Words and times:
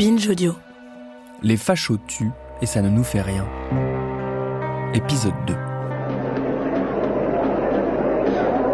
Binge 0.00 0.30
Audio. 0.30 0.54
Les 1.42 1.58
fachos 1.58 1.98
tuent 2.08 2.32
et 2.62 2.64
ça 2.64 2.80
ne 2.80 2.88
nous 2.88 3.04
fait 3.04 3.20
rien. 3.20 3.46
Épisode 4.94 5.34
2. 5.46 5.54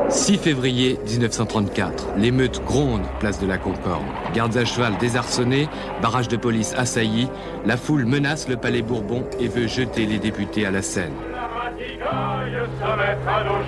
6 0.08 0.38
février 0.38 1.00
1934, 1.04 2.10
l'émeute 2.16 2.62
gronde, 2.64 3.02
place 3.18 3.40
de 3.40 3.46
la 3.48 3.58
Concorde. 3.58 4.04
Gardes 4.34 4.56
à 4.56 4.64
cheval 4.64 4.96
désarçonnés, 4.98 5.68
barrage 6.00 6.28
de 6.28 6.36
police 6.36 6.72
assailli, 6.74 7.26
la 7.64 7.76
foule 7.76 8.04
menace 8.04 8.48
le 8.48 8.56
palais 8.56 8.82
Bourbon 8.82 9.24
et 9.40 9.48
veut 9.48 9.66
jeter 9.66 10.06
les 10.06 10.20
députés 10.20 10.64
à 10.64 10.70
la 10.70 10.82
Seine. 10.82 11.10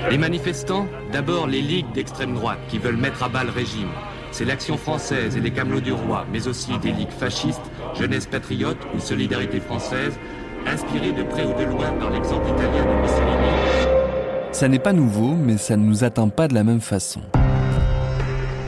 Les 0.08 0.18
manifestants, 0.18 0.86
d'abord 1.10 1.48
les 1.48 1.60
ligues 1.60 1.90
d'extrême 1.90 2.34
droite 2.34 2.60
qui 2.68 2.78
veulent 2.78 2.96
mettre 2.96 3.24
à 3.24 3.28
bas 3.28 3.42
le 3.42 3.50
régime. 3.50 3.90
C'est 4.38 4.44
l'action 4.44 4.76
française 4.76 5.36
et 5.36 5.40
les 5.40 5.50
camelots 5.50 5.80
du 5.80 5.92
roi, 5.92 6.24
mais 6.32 6.46
aussi 6.46 6.78
des 6.78 6.92
ligues 6.92 7.10
fascistes, 7.10 7.72
jeunesse 7.98 8.26
patriote 8.26 8.78
ou 8.94 9.00
solidarité 9.00 9.58
française, 9.58 10.16
inspirées 10.64 11.10
de 11.10 11.24
près 11.24 11.44
ou 11.44 11.58
de 11.58 11.64
loin 11.64 11.90
par 11.98 12.08
l'exemple 12.08 12.48
italien 12.48 12.84
de 12.84 13.02
Mussolini. 13.02 14.52
Ça 14.52 14.68
n'est 14.68 14.78
pas 14.78 14.92
nouveau, 14.92 15.34
mais 15.34 15.56
ça 15.56 15.76
ne 15.76 15.84
nous 15.84 16.04
atteint 16.04 16.28
pas 16.28 16.46
de 16.46 16.54
la 16.54 16.62
même 16.62 16.80
façon. 16.80 17.20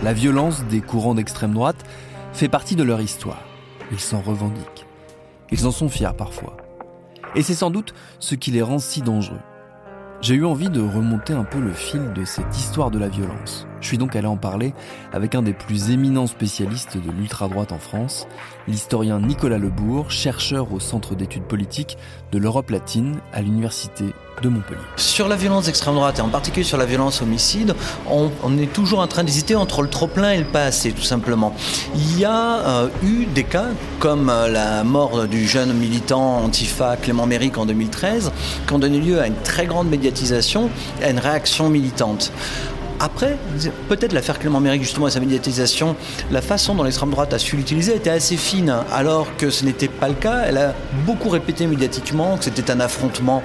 La 0.03 0.12
violence 0.12 0.65
des 0.65 0.81
courants 0.81 1.15
d'extrême 1.15 1.55
droite 1.55 1.84
fait 2.33 2.49
partie 2.49 2.75
de 2.75 2.83
leur 2.83 3.00
histoire. 3.00 3.44
Ils 3.93 4.00
s'en 4.00 4.21
revendiquent. 4.23 4.87
Ils 5.53 5.69
en 5.69 5.71
sont 5.71 5.89
fiers 5.89 6.17
parfois. 6.19 6.56
Et 7.37 7.43
c'est 7.43 7.55
sans 7.55 7.71
doute 7.71 7.94
ce 8.19 8.34
qui 8.34 8.50
les 8.50 8.62
rend 8.62 8.81
si 8.81 9.03
dangereux. 9.03 9.39
J'ai 10.21 10.34
eu 10.34 10.44
envie 10.44 10.69
de 10.69 10.81
remonter 10.81 11.33
un 11.33 11.44
peu 11.44 11.61
le 11.61 11.73
fil 11.73 12.12
de 12.12 12.25
cette 12.25 12.59
histoire 12.59 12.91
de 12.91 12.99
la 12.99 13.09
violence. 13.09 13.69
Je 13.81 13.87
suis 13.87 13.99
donc 13.99 14.17
allé 14.17 14.27
en 14.27 14.37
parler 14.37 14.75
avec 15.13 15.35
un 15.35 15.43
des 15.43 15.53
plus 15.53 15.91
éminents 15.91 16.27
spécialistes 16.27 16.97
de 16.97 17.11
l'ultra-droite 17.11 17.73
en 17.73 17.79
France, 17.79 18.27
l'historien 18.69 19.21
Nicolas 19.21 19.59
Lebourg, 19.59 20.11
chercheur 20.11 20.73
au 20.73 20.81
Centre 20.81 21.15
d'études 21.15 21.45
politiques 21.45 21.97
de 22.33 22.39
l'Europe 22.39 22.71
latine 22.71 23.17
à 23.33 23.41
l'Université 23.41 24.05
de 24.43 24.49
Montpellier. 24.49 24.81
Sur 24.97 25.29
la 25.29 25.37
violence 25.37 25.67
d'extrême 25.67 25.95
droite, 25.95 26.19
et 26.19 26.23
en 26.23 26.29
particulier 26.29 26.65
sur 26.65 26.79
la 26.79 26.87
violence 26.87 27.23
homicide, 27.23 27.75
on, 28.09 28.31
est 28.59 28.73
toujours 28.73 29.01
en 29.01 29.07
train 29.07 29.25
d'hésiter 29.25 29.55
entre 29.55 29.83
le 29.83 29.89
trop-plein 29.89 30.33
et 30.33 30.39
le 30.39 30.45
pas 30.45 30.65
assez, 30.65 30.93
tout 30.93 31.03
simplement. 31.03 31.55
Il 31.95 32.19
y 32.19 32.25
a 32.25 32.59
euh, 32.59 32.89
eu 33.03 33.27
des 33.27 33.45
cas, 33.45 33.69
comme 33.99 34.29
euh, 34.29 34.49
la 34.49 34.85
mort 34.85 35.27
du 35.27 35.47
jeune 35.47 35.73
militant 35.73 36.39
antifa 36.45 36.97
Clément 36.97 37.27
Méric 37.27 37.59
en 37.59 37.67
2013, 37.67 38.33
qui 38.67 38.73
ont 38.73 38.79
donné 38.79 38.99
lieu 38.99 39.21
à 39.21 39.27
une 39.27 39.41
très 39.43 39.67
grande 39.67 39.89
médiatisation 39.89 40.71
et 41.01 41.05
à 41.05 41.11
une 41.11 41.19
réaction 41.19 41.69
militante. 41.69 42.33
Après, 43.03 43.38
peut-être 43.88 44.12
l'affaire 44.12 44.38
Clément 44.38 44.61
Méric, 44.61 44.83
justement, 44.83 45.09
et 45.09 45.11
sa 45.11 45.21
médiatisation, 45.21 45.97
la 46.31 46.43
façon 46.43 46.75
dont 46.75 46.83
l'extrême 46.83 47.11
droite 47.11 47.33
a 47.33 47.38
su 47.38 47.56
l'utiliser 47.56 47.97
était 47.97 48.11
assez 48.11 48.37
fine, 48.37 48.75
alors 48.93 49.27
que 49.38 49.49
ce 49.49 49.65
n'était 49.65 49.88
pas 49.88 50.09
le 50.09 50.15
cas. 50.15 50.43
Elle 50.47 50.59
a 50.59 50.75
beaucoup 51.06 51.31
répété 51.31 51.66
médiatiquement 51.66 52.37
que 52.37 52.44
c'était 52.44 52.71
un 52.71 52.78
affrontement 52.78 53.43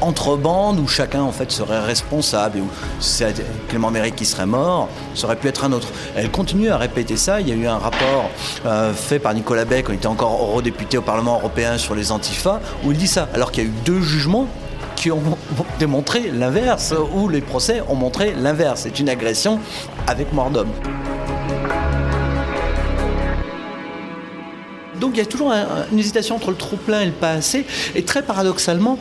entre 0.00 0.36
bandes 0.36 0.78
où 0.78 0.86
chacun 0.86 1.22
en 1.22 1.32
fait 1.32 1.50
serait 1.50 1.80
responsable 1.80 2.58
et 2.58 2.60
où 2.60 2.68
Clément 3.68 3.90
Méric 3.90 4.16
qui 4.16 4.24
serait 4.24 4.46
mort, 4.46 4.88
ça 5.14 5.26
aurait 5.26 5.36
pu 5.36 5.48
être 5.48 5.64
un 5.64 5.72
autre. 5.72 5.88
Elle 6.16 6.30
continue 6.30 6.70
à 6.70 6.78
répéter 6.78 7.16
ça. 7.16 7.40
Il 7.40 7.48
y 7.48 7.52
a 7.52 7.56
eu 7.56 7.66
un 7.66 7.78
rapport 7.78 8.30
euh, 8.64 8.94
fait 8.94 9.18
par 9.18 9.34
Nicolas 9.34 9.64
Beck, 9.64 9.86
il 9.88 9.96
était 9.96 10.06
encore 10.06 10.32
eurodéputé 10.40 10.98
au 10.98 11.02
Parlement 11.02 11.34
européen 11.38 11.78
sur 11.78 11.94
les 11.94 12.12
antifas, 12.12 12.60
où 12.84 12.92
il 12.92 12.98
dit 12.98 13.08
ça, 13.08 13.28
alors 13.34 13.52
qu'il 13.52 13.64
y 13.64 13.66
a 13.66 13.70
eu 13.70 13.72
deux 13.84 14.00
jugements 14.00 14.46
qui 14.98 15.12
ont 15.12 15.22
démontré 15.78 16.30
l'inverse, 16.34 16.92
où 17.14 17.28
les 17.28 17.40
procès 17.40 17.82
ont 17.88 17.94
montré 17.94 18.34
l'inverse. 18.34 18.80
C'est 18.82 18.98
une 18.98 19.08
agression 19.08 19.60
avec 20.08 20.32
mort 20.32 20.50
d'homme. 20.50 20.70
Donc 25.00 25.12
il 25.14 25.18
y 25.18 25.22
a 25.22 25.26
toujours 25.26 25.52
un- 25.52 25.86
une 25.92 26.00
hésitation 26.00 26.34
entre 26.34 26.50
le 26.50 26.56
trop-plein 26.56 27.02
et 27.02 27.06
le 27.06 27.12
pas 27.12 27.30
assez. 27.30 27.64
Et 27.94 28.02
très 28.04 28.22
paradoxalement, 28.22 28.98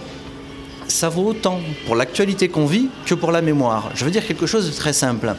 ça 0.88 1.10
vaut 1.10 1.28
autant 1.28 1.60
pour 1.86 1.96
l'actualité 1.96 2.50
qu'on 2.50 2.66
vit 2.66 2.90
que 3.06 3.14
pour 3.14 3.32
la 3.32 3.42
mémoire. 3.42 3.92
Je 3.96 4.06
veux 4.06 4.12
dire 4.12 4.26
quelque 4.26 4.46
chose 4.46 4.70
de 4.70 4.76
très 4.76 4.94
simple. 4.94 5.36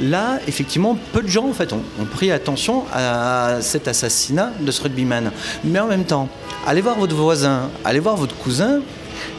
Là, 0.00 0.38
effectivement, 0.46 0.96
peu 1.12 1.22
de 1.22 1.28
gens 1.28 1.48
en 1.48 1.52
fait, 1.52 1.72
ont, 1.72 1.82
ont 2.00 2.04
pris 2.04 2.30
attention 2.30 2.84
à 2.92 3.58
cet 3.60 3.88
assassinat 3.88 4.52
de 4.60 4.70
ce 4.70 4.82
rugbyman. 4.82 5.30
Mais 5.64 5.80
en 5.80 5.86
même 5.86 6.04
temps, 6.04 6.28
allez 6.66 6.80
voir 6.80 6.98
votre 6.98 7.14
voisin, 7.14 7.70
allez 7.84 8.00
voir 8.00 8.16
votre 8.16 8.36
cousin. 8.36 8.80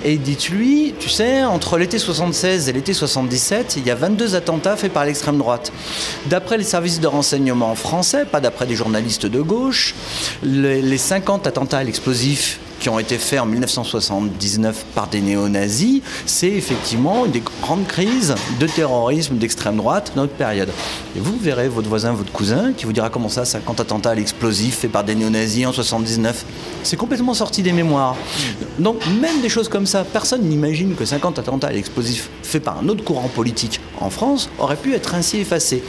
Et 0.04 0.18
dites-lui, 0.18 0.94
tu 1.00 1.10
sais, 1.10 1.44
entre 1.44 1.78
l'été 1.78 1.98
76 1.98 2.70
et 2.70 2.74
l'été 2.74 2.94
77, 2.94 3.76
il 3.78 3.86
y 3.86 3.92
a 3.92 3.96
22 3.96 4.36
attentats 4.36 4.76
faits 4.76 4.94
par 4.94 5.06
l'extrême 5.06 5.38
droite. 5.38 5.72
D'après 6.28 6.58
les 6.58 6.64
services 6.64 7.00
de 7.00 7.08
renseignement 7.08 7.74
français, 7.76 8.26
pas 8.26 8.42
d'après 8.42 8.66
des 8.66 8.76
journalistes 8.76 9.26
de 9.26 9.42
gauche, 9.42 9.96
les, 10.44 10.82
les 10.82 10.98
50 10.98 11.48
attentats 11.48 11.80
à 11.80 11.84
l'explosif 11.84 12.60
qui 12.82 12.90
ont 12.90 13.00
été 13.00 13.20
faits 13.20 13.40
en 13.40 13.46
1979 13.46 14.86
par 14.96 15.08
des 15.08 15.22
néo-nazis, 15.22 16.02
c'est 16.26 16.50
effectivement 16.50 17.26
une 17.26 17.32
des 17.32 17.44
grandes 17.62 17.86
crises 17.86 18.34
de 18.60 18.66
terrorisme 18.66 19.38
d'extrême 19.38 19.78
droite 19.78 20.14
de 20.16 20.22
notre 20.22 20.34
période. 20.34 20.70
Et 21.16 21.20
vous 21.20 21.38
verrez 21.40 21.70
votre 21.70 21.88
voisin, 21.88 22.12
votre 22.12 22.32
cousin, 22.32 22.74
qui 22.76 22.86
vous 22.86 22.92
dira 22.92 23.12
comment 23.12 23.30
ça, 23.30 23.46
50 23.46 23.80
attentats 23.80 24.10
à 24.10 24.16
l'explosif 24.16 24.80
faits 24.80 24.92
par 24.92 25.04
des 25.04 25.14
néo-nazis 25.14 25.68
en 25.68 25.72
79. 25.72 26.44
C'est 26.82 26.98
complètement 26.98 27.36
sorti 27.36 27.62
des 27.62 27.72
mémoires. 27.72 28.16
Donc 28.80 29.06
même 29.22 29.42
des 29.42 29.50
choses 29.50 29.70
comme 29.70 29.86
ça, 29.86 30.04
personne 30.04 30.42
n'imagine 30.42 30.96
que 30.96 31.06
50 31.06 31.38
attentats 31.38 31.68
à 31.68 31.72
l'explosif 31.72 32.30
faits 32.42 32.64
par 32.64 32.80
un 32.80 32.90
autre 32.90 33.04
courant 33.04 33.28
politique 33.28 33.80
en 34.00 34.10
France 34.10 34.50
auraient 34.58 34.76
pu 34.76 34.96
être 34.96 35.14
ainsi 35.14 35.38
effacés. 35.38 35.84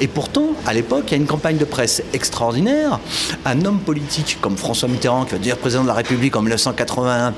Et 0.00 0.08
pourtant, 0.08 0.46
à 0.66 0.72
l'époque, 0.72 1.04
il 1.08 1.10
y 1.10 1.14
a 1.14 1.18
une 1.18 1.26
campagne 1.26 1.58
de 1.58 1.66
presse 1.66 2.02
extraordinaire. 2.14 2.98
Un 3.44 3.66
homme 3.66 3.80
politique 3.80 4.38
comme 4.40 4.56
François 4.56 4.88
Mitterrand, 4.88 5.26
qui 5.26 5.32
va 5.32 5.36
devenir 5.36 5.58
président 5.58 5.82
de 5.82 5.88
la 5.88 5.94
République 5.94 6.36
en 6.38 6.42
1981, 6.42 7.34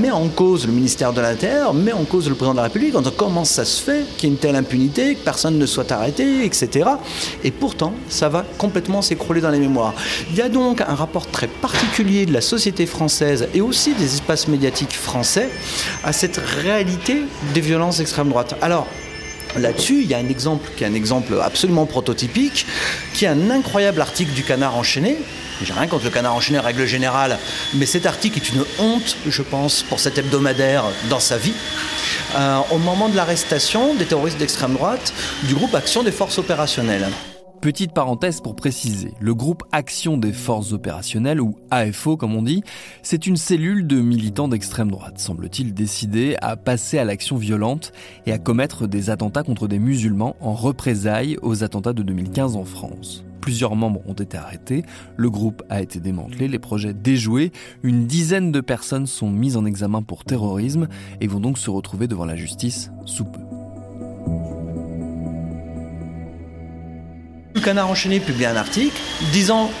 met 0.00 0.10
en 0.10 0.28
cause 0.28 0.66
le 0.66 0.72
ministère 0.72 1.12
de 1.12 1.20
l'Intérieur, 1.20 1.74
met 1.74 1.92
en 1.92 2.04
cause 2.04 2.28
le 2.28 2.34
président 2.34 2.52
de 2.52 2.58
la 2.58 2.64
République 2.64 2.94
en 2.94 3.02
comment 3.02 3.44
ça 3.44 3.64
se 3.64 3.82
fait 3.82 4.04
qu'il 4.16 4.28
y 4.28 4.32
ait 4.32 4.34
une 4.34 4.40
telle 4.40 4.56
impunité, 4.56 5.16
que 5.16 5.24
personne 5.24 5.58
ne 5.58 5.66
soit 5.66 5.90
arrêté, 5.90 6.44
etc. 6.44 6.90
Et 7.42 7.50
pourtant, 7.50 7.94
ça 8.08 8.28
va 8.28 8.44
complètement 8.58 9.02
s'écrouler 9.02 9.40
dans 9.40 9.50
les 9.50 9.58
mémoires. 9.58 9.94
Il 10.30 10.36
y 10.36 10.42
a 10.42 10.48
donc 10.48 10.80
un 10.80 10.94
rapport 10.94 11.26
très 11.26 11.48
particulier 11.48 12.24
de 12.24 12.32
la 12.32 12.40
société 12.40 12.86
française 12.86 13.48
et 13.52 13.60
aussi 13.60 13.94
des 13.94 14.14
espaces 14.14 14.48
médiatiques 14.48 14.94
français 14.94 15.50
à 16.04 16.12
cette 16.12 16.40
réalité 16.62 17.22
des 17.52 17.60
violences 17.60 17.98
d'extrême 17.98 18.28
droite. 18.28 18.54
Alors, 18.62 18.86
Là-dessus, 19.58 20.00
il 20.02 20.08
y 20.08 20.14
a 20.14 20.16
un 20.16 20.28
exemple 20.28 20.70
qui 20.76 20.84
est 20.84 20.86
un 20.86 20.94
exemple 20.94 21.34
absolument 21.42 21.84
prototypique, 21.84 22.64
qui 23.12 23.26
est 23.26 23.28
un 23.28 23.50
incroyable 23.50 24.00
article 24.00 24.32
du 24.32 24.44
Canard 24.44 24.76
enchaîné. 24.76 25.18
J'ai 25.64 25.72
rien 25.72 25.86
contre 25.86 26.04
le 26.04 26.10
Canard 26.10 26.34
enchaîné, 26.34 26.58
règle 26.58 26.86
générale, 26.86 27.38
mais 27.74 27.86
cet 27.86 28.06
article 28.06 28.38
est 28.38 28.50
une 28.50 28.64
honte, 28.78 29.16
je 29.26 29.42
pense, 29.42 29.82
pour 29.82 30.00
cet 30.00 30.18
hebdomadaire 30.18 30.84
dans 31.08 31.20
sa 31.20 31.38
vie. 31.38 31.54
Euh, 32.36 32.58
au 32.70 32.78
moment 32.78 33.08
de 33.08 33.16
l'arrestation 33.16 33.94
des 33.94 34.06
terroristes 34.06 34.38
d'extrême 34.38 34.74
droite 34.74 35.12
du 35.44 35.54
groupe 35.54 35.74
Action 35.74 36.02
des 36.02 36.12
Forces 36.12 36.38
Opérationnelles. 36.38 37.06
Petite 37.62 37.92
parenthèse 37.92 38.40
pour 38.40 38.56
préciser, 38.56 39.14
le 39.20 39.36
groupe 39.36 39.62
Action 39.70 40.16
des 40.16 40.32
Forces 40.32 40.72
Opérationnelles, 40.72 41.40
ou 41.40 41.54
AFO 41.70 42.16
comme 42.16 42.34
on 42.34 42.42
dit, 42.42 42.64
c'est 43.04 43.28
une 43.28 43.36
cellule 43.36 43.86
de 43.86 44.00
militants 44.00 44.48
d'extrême 44.48 44.90
droite, 44.90 45.20
semble-t-il 45.20 45.72
décidés 45.72 46.34
à 46.42 46.56
passer 46.56 46.98
à 46.98 47.04
l'action 47.04 47.36
violente 47.36 47.92
et 48.26 48.32
à 48.32 48.38
commettre 48.38 48.88
des 48.88 49.10
attentats 49.10 49.44
contre 49.44 49.68
des 49.68 49.78
musulmans 49.78 50.34
en 50.40 50.54
représailles 50.54 51.36
aux 51.40 51.62
attentats 51.62 51.92
de 51.92 52.02
2015 52.02 52.56
en 52.56 52.64
France. 52.64 53.24
Plusieurs 53.42 53.74
membres 53.74 54.00
ont 54.06 54.12
été 54.14 54.38
arrêtés, 54.38 54.84
le 55.16 55.28
groupe 55.28 55.64
a 55.68 55.82
été 55.82 55.98
démantelé, 55.98 56.46
les 56.46 56.60
projets 56.60 56.94
déjoués, 56.94 57.50
une 57.82 58.06
dizaine 58.06 58.52
de 58.52 58.60
personnes 58.60 59.08
sont 59.08 59.30
mises 59.30 59.56
en 59.56 59.66
examen 59.66 60.00
pour 60.00 60.22
terrorisme 60.24 60.86
et 61.20 61.26
vont 61.26 61.40
donc 61.40 61.58
se 61.58 61.68
retrouver 61.68 62.06
devant 62.06 62.24
la 62.24 62.36
justice 62.36 62.92
sous 63.04 63.24
peu. 63.24 63.40
Le 67.56 67.60
Canard 67.60 67.90
enchaîné 67.90 68.20
publie 68.20 68.46
un 68.46 68.54
article 68.54 68.96
disant 69.32 69.72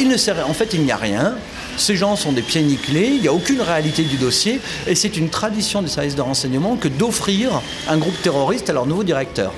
il 0.00 0.08
ne 0.08 0.16
sert, 0.16 0.50
en 0.50 0.52
fait 0.52 0.74
il 0.74 0.82
n'y 0.82 0.90
a 0.90 0.96
rien. 0.96 1.36
Ces 1.76 1.96
gens 1.96 2.16
sont 2.16 2.32
des 2.32 2.42
pieds 2.42 2.62
nickelés, 2.62 3.08
il 3.14 3.22
n'y 3.22 3.28
a 3.28 3.32
aucune 3.32 3.60
réalité 3.60 4.04
du 4.04 4.16
dossier, 4.16 4.60
et 4.86 4.94
c'est 4.94 5.16
une 5.16 5.28
tradition 5.28 5.82
des 5.82 5.88
services 5.88 6.14
de 6.14 6.22
renseignement 6.22 6.76
que 6.76 6.88
d'offrir 6.88 7.60
un 7.88 7.96
groupe 7.96 8.20
terroriste 8.22 8.70
à 8.70 8.72
leur 8.72 8.86
nouveau 8.86 9.04
directeur. 9.04 9.52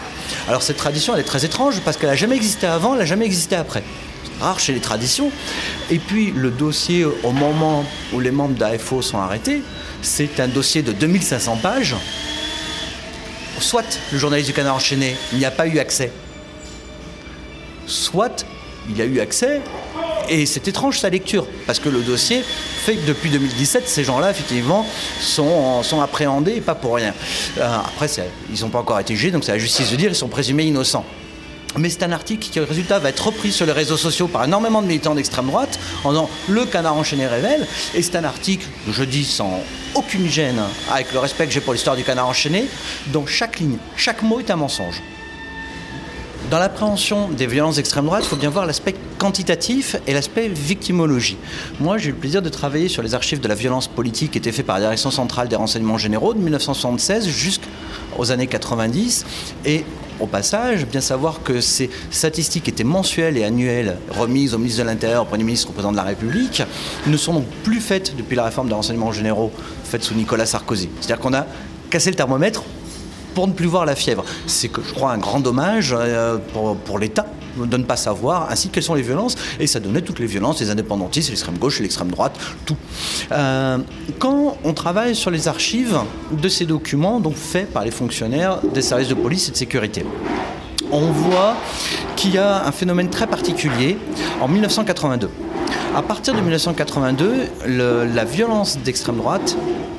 Alors 0.49 0.63
cette 0.63 0.77
tradition, 0.77 1.15
elle 1.15 1.21
est 1.21 1.25
très 1.25 1.45
étrange 1.45 1.81
parce 1.85 1.97
qu'elle 1.97 2.11
n'a 2.11 2.17
jamais 2.17 2.37
existé 2.37 2.67
avant, 2.67 2.95
elle 2.95 3.01
n'a 3.01 3.05
jamais 3.05 3.27
existé 3.27 3.55
après. 3.55 3.83
C'est 4.25 4.43
rare 4.43 4.59
chez 4.59 4.73
les 4.73 4.81
traditions. 4.81 5.31
Et 5.91 5.99
puis 5.99 6.33
le 6.35 6.51
dossier, 6.51 7.05
au 7.05 7.33
moment 7.33 7.85
où 8.13 8.21
les 8.21 8.31
membres 8.31 8.55
d'AFO 8.55 9.03
sont 9.03 9.19
arrêtés, 9.19 9.62
c'est 10.03 10.41
un 10.41 10.49
dossier 10.49 10.83
de 10.83 10.93
2500 10.93 11.57
pages. 11.57 11.97
Soit 13.59 13.99
le 14.12 14.19
journaliste 14.19 14.49
du 14.49 14.55
Canard 14.55 14.77
enchaîné 14.77 15.17
n'y 15.33 15.45
a 15.45 15.51
pas 15.51 15.67
eu 15.67 15.79
accès, 15.79 16.12
soit 17.87 18.45
il 18.91 19.01
a 19.01 19.05
eu 19.05 19.21
accès, 19.21 19.61
et 20.28 20.46
c'est 20.46 20.69
étrange 20.69 20.99
sa 20.99 21.11
lecture, 21.11 21.46
parce 21.67 21.78
que 21.78 21.88
le 21.88 22.00
dossier 22.00 22.43
fait 22.43 22.96
que 22.96 23.06
depuis 23.06 23.31
2017, 23.31 23.88
ces 23.88 24.05
gens-là, 24.05 24.31
effectivement, 24.31 24.87
sont, 25.20 26.00
appréhendés, 26.02 26.56
et 26.56 26.61
pas 26.61 26.75
pour 26.75 26.96
rien. 26.96 27.14
Euh, 27.58 27.78
après, 27.78 28.08
ils 28.52 28.61
n'ont 28.61 28.69
pas 28.69 28.81
encore 28.81 29.00
été 29.00 29.14
jugés, 29.14 29.31
donc 29.31 29.44
c'est 29.44 29.52
la 29.52 29.58
justice 29.58 29.90
de 29.90 29.96
dire, 29.96 30.11
ils 30.11 30.17
sont 30.17 30.28
présumés 30.28 30.64
innocents. 30.64 31.05
Mais 31.78 31.90
c'est 31.90 32.05
un 32.05 32.12
article 32.12 32.49
qui, 32.49 32.58
résultat, 32.58 32.99
va 32.99 33.11
être 33.11 33.26
repris 33.26 33.52
sur 33.52 33.67
les 33.67 33.73
réseaux 33.73 33.99
sociaux 33.99 34.28
par 34.28 34.44
énormément 34.44 34.81
de 34.81 34.87
militants 34.87 35.14
d'extrême 35.14 35.46
droite, 35.46 35.78
en 36.05 36.11
disant 36.11 36.31
le 36.49 36.64
canard 36.64 36.96
enchaîné 36.96 37.26
révèle. 37.26 37.67
Et 37.94 38.02
c'est 38.02 38.17
un 38.17 38.25
article, 38.25 38.67
je 38.90 39.05
dis 39.05 39.25
sans 39.25 39.61
aucune 39.94 40.28
gêne, 40.28 40.61
avec 40.90 41.12
le 41.12 41.19
respect 41.19 41.46
que 41.46 41.52
j'ai 41.52 41.61
pour 41.61 41.75
l'histoire 41.75 41.96
du 41.96 42.05
canard 42.05 42.28
enchaîné, 42.28 42.67
dont 43.08 43.26
chaque 43.26 43.58
ligne, 43.58 43.76
chaque 43.96 44.23
mot 44.23 44.40
est 44.40 44.50
un 44.50 44.56
mensonge. 44.56 45.02
Dans 46.51 46.61
l'appréhension 46.61 47.29
des 47.29 47.49
violences 47.49 47.75
d'extrême 47.75 48.05
droite, 48.05 48.23
il 48.25 48.29
faut 48.29 48.37
bien 48.37 48.51
voir 48.51 48.67
l'aspect 48.67 48.95
quantitatif 49.19 49.97
et 50.07 50.15
l'aspect 50.15 50.47
victimologie. 50.47 51.37
Moi, 51.81 51.99
j'ai 51.99 52.11
eu 52.11 52.13
le 52.13 52.19
plaisir 52.19 52.41
de 52.41 52.49
travailler 52.49 52.87
sur 52.87 53.03
les 53.03 53.17
archives 53.17 53.41
de 53.41 53.49
la 53.49 53.57
violence 53.57 53.89
politique 53.89 54.31
qui 54.31 54.39
étaient 54.39 54.53
faites 54.53 54.65
par 54.65 54.77
la 54.77 54.83
Direction 54.83 55.11
centrale 55.11 55.49
des 55.49 55.57
renseignements 55.57 55.99
généraux 55.99 56.35
de 56.35 56.39
1976 56.39 57.27
jusqu'aux 57.27 58.31
années 58.31 58.47
90. 58.47 59.27
Et 59.65 59.85
au 60.21 60.29
passage, 60.29 60.87
bien 60.87 61.01
savoir 61.01 61.43
que 61.43 61.61
ces 61.61 61.91
statistiques 62.13 62.69
étaient 62.69 62.85
mensuelles 62.85 63.37
et 63.37 63.43
annuelles 63.43 63.97
remises 64.11 64.55
au 64.55 64.59
ministre 64.59 64.85
de 64.85 64.89
l'Intérieur, 64.89 65.23
au 65.23 65.27
Premier 65.27 65.43
ministre, 65.43 65.71
au 65.71 65.73
Président 65.73 65.91
de 65.91 65.97
la 65.97 66.05
République, 66.05 66.63
ne 67.09 67.17
sont 67.17 67.35
donc 67.35 67.47
plus 67.65 67.81
faites 67.81 68.15
depuis 68.17 68.37
la 68.37 68.45
réforme 68.45 68.69
des 68.69 68.75
renseignements 68.75 69.11
généraux 69.11 69.51
faite 69.83 70.05
sous 70.05 70.15
Nicolas 70.15 70.47
Sarkozy. 70.47 70.91
C'est-à-dire 71.01 71.19
qu'on 71.19 71.35
a 71.35 71.45
cassé 71.91 72.11
le 72.11 72.17
thermomètre 72.17 72.63
pour 73.37 73.47
ne 73.47 73.53
plus 73.53 73.67
voir 73.67 73.85
la 73.85 73.94
fièvre. 73.94 74.25
C'est 74.47 74.69
que 74.69 74.81
je 74.83 74.94
crois 74.94 75.12
un 75.12 75.19
grand 75.19 75.41
dommage 75.41 75.94
euh, 75.97 76.38
pour, 76.87 76.99
l'État 76.99 77.27
de 77.59 77.77
ne 77.77 77.85
pas 77.85 77.97
savoir, 77.97 78.50
ainsi 78.50 78.71
quelles 78.71 78.83
sont 78.83 78.94
les 78.94 79.03
violences, 79.03 79.37
et 79.61 79.67
ça 79.67 79.79
donnait 79.79 80.00
toutes 80.00 80.21
les 80.21 80.27
violences, 80.27 80.61
les 80.61 80.71
indépendantistes, 80.71 81.29
l'extrême 81.29 81.59
gauche, 81.59 81.81
l'extrême 81.81 82.09
droite, 82.11 82.35
tout. 82.65 82.77
Euh, 83.33 83.79
quand 84.19 84.56
on 84.65 84.73
travaille 84.73 85.15
sur 85.15 85.31
les 85.31 85.49
archives 85.49 85.99
de 86.33 86.49
ces 86.49 86.65
documents, 86.65 87.21
donc 87.21 87.35
faits 87.35 87.71
par 87.71 87.85
les 87.85 87.91
fonctionnaires 87.91 88.61
des 88.62 88.83
services 88.83 89.09
de 89.09 89.15
police 89.15 89.49
et 89.49 89.53
de 89.53 89.56
sécurité, 89.56 90.06
on 90.91 91.12
voit 91.12 91.56
qu'il 92.17 92.35
y 92.35 92.38
a 92.38 92.67
un 92.67 92.73
phénomène 92.73 93.11
très 93.11 93.27
particulier 93.27 93.99
en 94.41 94.49
1982. 94.49 95.29
À 95.95 96.03
partir 96.03 96.35
de 96.35 96.41
1982, 96.41 97.35
la 97.67 98.25
violence 98.25 98.79
d'extrême 98.79 99.17
droite 99.17 99.57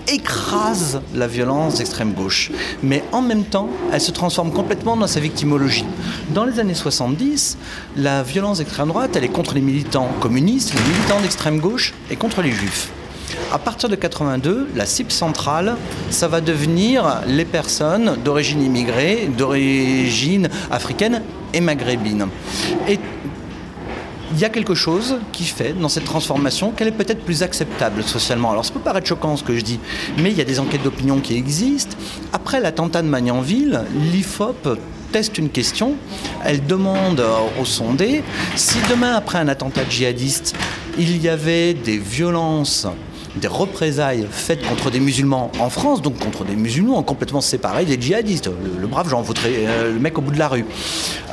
écrase 0.08 1.02
la 1.14 1.28
violence 1.28 1.76
d'extrême 1.76 2.14
gauche. 2.14 2.52
Mais 2.82 3.04
en 3.12 3.22
même 3.22 3.44
temps, 3.44 3.70
elle 3.92 4.02
se 4.02 4.12
transforme 4.12 4.52
complètement 4.52 4.96
dans 4.96 5.08
sa 5.08 5.20
victimologie. 5.20 5.86
Dans 6.30 6.46
les 6.46 6.60
années 6.60 6.74
70, 6.74 7.58
la 7.98 8.24
violence 8.24 8.60
d'extrême 8.60 8.88
droite, 8.88 9.16
elle 9.16 9.24
est 9.24 9.30
contre 9.30 9.54
les 9.54 9.62
militants 9.62 10.10
communistes, 10.20 10.74
les 10.74 10.94
militants 10.94 11.20
d'extrême 11.22 11.60
gauche 11.60 11.94
et 12.10 12.16
contre 12.16 12.42
les 12.42 12.52
juifs. 12.52 12.90
À 13.52 13.60
partir 13.60 13.90
de 13.90 13.96
82, 13.96 14.70
la 14.76 14.86
cible 14.86 15.12
centrale, 15.12 15.76
ça 16.10 16.28
va 16.28 16.42
devenir 16.42 17.22
les 17.28 17.46
personnes 17.46 18.18
d'origine 18.24 18.62
immigrée, 18.62 19.30
d'origine 19.38 20.50
africaine 20.72 21.22
et 21.54 21.60
maghrébine. 21.60 22.28
Il 24.34 24.40
y 24.40 24.46
a 24.46 24.50
quelque 24.50 24.76
chose 24.76 25.18
qui 25.32 25.46
fait 25.46 25.74
dans 25.74 25.90
cette 25.90 26.06
transformation 26.06 26.72
qu'elle 26.72 26.90
est 26.90 26.92
peut-être 26.92 27.24
plus 27.24 27.44
acceptable 27.44 28.04
socialement. 28.04 28.52
Alors 28.52 28.66
ça 28.66 28.74
peut 28.74 28.80
paraître 28.80 29.08
choquant 29.08 29.38
ce 29.38 29.44
que 29.44 29.56
je 29.56 29.62
dis, 29.62 29.80
mais 30.18 30.32
il 30.32 30.38
y 30.38 30.42
a 30.42 30.46
des 30.46 30.60
enquêtes 30.60 30.84
d'opinion 30.84 31.20
qui 31.20 31.36
existent. 31.36 31.96
Après 32.34 32.60
l'attentat 32.60 33.02
de 33.02 33.08
Magnanville, 33.08 33.84
l'IFOP 34.12 34.78
teste 35.12 35.38
une 35.38 35.50
question, 35.50 35.96
elle 36.44 36.66
demande 36.66 37.24
aux 37.60 37.66
sondés 37.66 38.24
si 38.56 38.78
demain 38.90 39.14
après 39.14 39.40
un 39.40 39.48
attentat 39.48 39.82
djihadiste, 39.90 40.56
il 40.98 41.22
y 41.22 41.30
avait 41.30 41.74
des 41.74 41.98
violences 41.98 42.88
des 43.38 43.48
représailles 43.48 44.28
faites 44.30 44.66
contre 44.68 44.90
des 44.90 45.00
musulmans 45.00 45.52
en 45.60 45.70
France, 45.70 46.02
donc 46.02 46.18
contre 46.18 46.44
des 46.44 46.56
musulmans 46.56 47.04
complètement 47.04 47.42
séparés 47.42 47.86
des 47.86 48.02
djihadistes, 48.02 48.50
le, 48.80 48.88
brave 48.88 49.10
Jean 49.10 49.24
euh, 49.46 49.94
le 49.94 50.00
mec 50.00 50.18
au 50.18 50.22
bout 50.22 50.32
de 50.32 50.40
la 50.40 50.48
rue. 50.48 50.66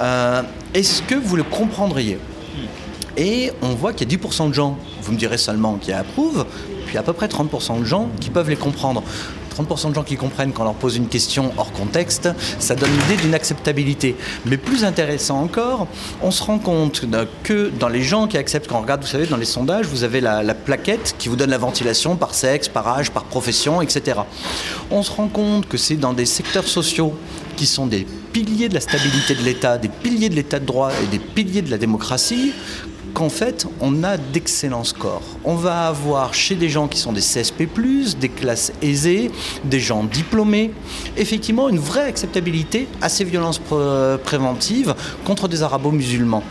Euh, 0.01 0.43
est-ce 0.75 1.03
que 1.03 1.15
vous 1.15 1.37
le 1.37 1.45
comprendriez? 1.45 2.19
Et 3.17 3.53
on 3.63 3.75
voit 3.75 3.93
qu'il 3.93 4.11
y 4.11 4.15
a 4.15 4.19
10% 4.19 4.49
de 4.49 4.55
gens, 4.55 4.77
vous 5.03 5.13
me 5.13 5.19
direz 5.19 5.39
seulement, 5.39 5.77
qui 5.77 5.93
approuvent, 5.93 6.47
puis 6.87 6.99
à 6.99 7.03
peu 7.03 7.13
près 7.13 7.27
30% 7.27 7.81
de 7.81 7.85
gens 7.85 8.09
qui 8.21 8.31
peuvent 8.31 8.51
les 8.51 8.57
comprendre. 8.57 9.03
30% 9.55 9.91
de 9.91 9.95
gens 9.95 10.03
qui 10.03 10.17
comprennent 10.17 10.53
quand 10.53 10.63
on 10.63 10.67
leur 10.67 10.75
pose 10.75 10.97
une 10.97 11.07
question 11.07 11.53
hors 11.57 11.73
contexte, 11.73 12.29
ça 12.59 12.75
donne 12.75 12.91
l'idée 12.91 13.23
d'une 13.23 13.35
acceptabilité. 13.35 14.17
Mais 14.47 14.57
plus 14.57 14.85
intéressant 14.85 15.41
encore, 15.41 15.87
on 16.23 16.31
se 16.31 16.43
rend 16.43 16.59
compte 16.59 17.05
que 17.45 17.71
dans 17.79 17.89
les 17.89 18.03
gens 18.03 18.27
qui 18.27 18.37
acceptent, 18.37 18.69
quand 18.69 18.79
on 18.79 18.83
regarde, 18.83 19.03
vous 19.03 19.09
savez, 19.09 19.27
dans 19.27 19.37
les 19.37 19.45
sondages, 19.45 19.87
vous 19.87 20.05
avez 20.05 20.21
la, 20.21 20.43
la 20.43 20.55
plaquette 20.55 21.15
qui 21.19 21.29
vous 21.29 21.37
donne 21.37 21.51
la 21.51 21.59
ventilation 21.59 22.17
par 22.17 22.35
sexe, 22.35 22.69
par 22.69 22.89
âge, 22.89 23.11
par 23.13 23.25
profession, 23.25 23.81
etc. 23.81 24.21
On 24.91 25.03
se 25.03 25.13
rend 25.13 25.29
compte 25.29 25.69
que 25.69 25.77
c'est 25.77 25.97
dans 25.97 26.13
des 26.13 26.27
secteurs 26.27 26.67
sociaux 26.67 27.15
qui 27.57 27.67
sont 27.67 27.87
des 27.87 28.07
piliers 28.33 28.69
de 28.69 28.75
la 28.75 28.81
stabilité 28.81 29.35
de 29.37 29.43
l'État, 29.43 29.79
des 29.79 29.89
piliers 29.89 30.29
de 30.29 30.35
l'État 30.35 30.59
de 30.59 30.67
droit 30.67 30.91
et 31.03 31.07
des 31.07 31.21
piliers 31.21 31.63
de 31.63 31.71
la 31.71 31.79
démocratie 31.79 32.53
qu'en 33.15 33.29
fait, 33.29 33.67
on 33.81 34.03
a 34.03 34.17
d'excellents 34.17 34.85
scores. 34.85 35.23
On 35.45 35.55
va 35.55 35.87
avoir 35.87 36.35
chez 36.35 36.57
des 36.57 36.69
gens 36.69 36.89
qui 36.89 36.99
sont 36.99 37.13
des 37.13 37.21
CSP, 37.21 37.65
des 38.19 38.29
classes 38.29 38.73
aisées, 38.83 39.31
des 39.65 39.81
gens 39.81 40.05
diplômés, 40.05 40.73
effectivement 41.17 41.69
une 41.69 41.79
vraie 41.79 42.05
acceptabilité 42.05 42.89
à 43.01 43.09
ces 43.09 43.25
violences 43.25 43.61
préventives 44.25 44.95
contre 45.25 45.49
des 45.49 45.63
arabo-musulmans. 45.63 46.43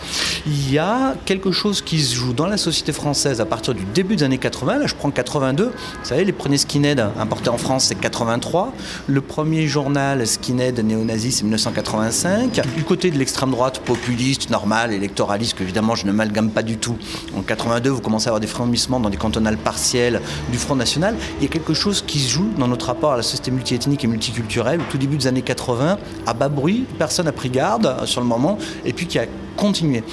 Il 0.47 0.71
y 0.71 0.79
a 0.79 1.15
quelque 1.25 1.51
chose 1.51 1.81
qui 1.81 2.01
se 2.01 2.15
joue 2.15 2.33
dans 2.33 2.47
la 2.47 2.57
société 2.57 2.91
française 2.93 3.41
à 3.41 3.45
partir 3.45 3.73
du 3.73 3.83
début 3.93 4.15
des 4.15 4.23
années 4.23 4.37
80. 4.37 4.79
Là, 4.79 4.87
je 4.87 4.95
prends 4.95 5.11
82. 5.11 5.65
Vous 5.65 5.71
savez, 6.03 6.23
les 6.23 6.31
premiers 6.31 6.57
skinheads 6.57 7.11
importés 7.19 7.49
en 7.49 7.57
France, 7.57 7.85
c'est 7.85 7.95
83. 7.99 8.73
Le 9.07 9.21
premier 9.21 9.67
journal 9.67 10.25
skinhead 10.25 10.79
néo-nazi, 10.79 11.31
c'est 11.31 11.43
1985. 11.43 12.61
Du 12.75 12.83
côté 12.83 13.11
de 13.11 13.17
l'extrême 13.17 13.51
droite 13.51 13.79
populiste, 13.79 14.49
normal, 14.49 14.93
électoraliste, 14.93 15.57
que 15.57 15.63
évidemment 15.63 15.95
je 15.95 16.05
ne 16.05 16.11
m'amalgame 16.11 16.49
pas 16.53 16.63
du 16.63 16.77
tout. 16.77 16.97
En 17.35 17.41
82, 17.41 17.89
vous 17.89 18.01
commencez 18.01 18.27
à 18.27 18.29
avoir 18.29 18.39
des 18.39 18.47
frémissements 18.47 18.99
dans 18.99 19.09
des 19.09 19.17
cantonales 19.17 19.57
partielles 19.57 20.21
du 20.51 20.57
Front 20.57 20.75
National. 20.75 21.15
Il 21.39 21.43
y 21.43 21.45
a 21.45 21.49
quelque 21.49 21.73
chose 21.73 22.03
qui 22.05 22.19
se 22.19 22.29
joue 22.29 22.49
dans 22.57 22.67
notre 22.67 22.87
rapport 22.87 23.13
à 23.13 23.17
la 23.17 23.23
société 23.23 23.51
multiethnique 23.51 24.03
et 24.03 24.07
multiculturelle 24.07 24.79
au 24.81 24.91
tout 24.91 24.97
début 24.97 25.17
des 25.17 25.27
années 25.27 25.41
80, 25.41 25.97
à 26.25 26.33
bas 26.33 26.49
bruit, 26.49 26.85
personne 26.97 27.25
n'a 27.25 27.31
pris 27.31 27.49
garde 27.49 28.05
sur 28.05 28.21
le 28.21 28.27
moment, 28.27 28.57
et 28.85 28.93
puis 28.93 29.07
qui 29.07 29.19
a 29.19 29.25
continué. 29.57 30.03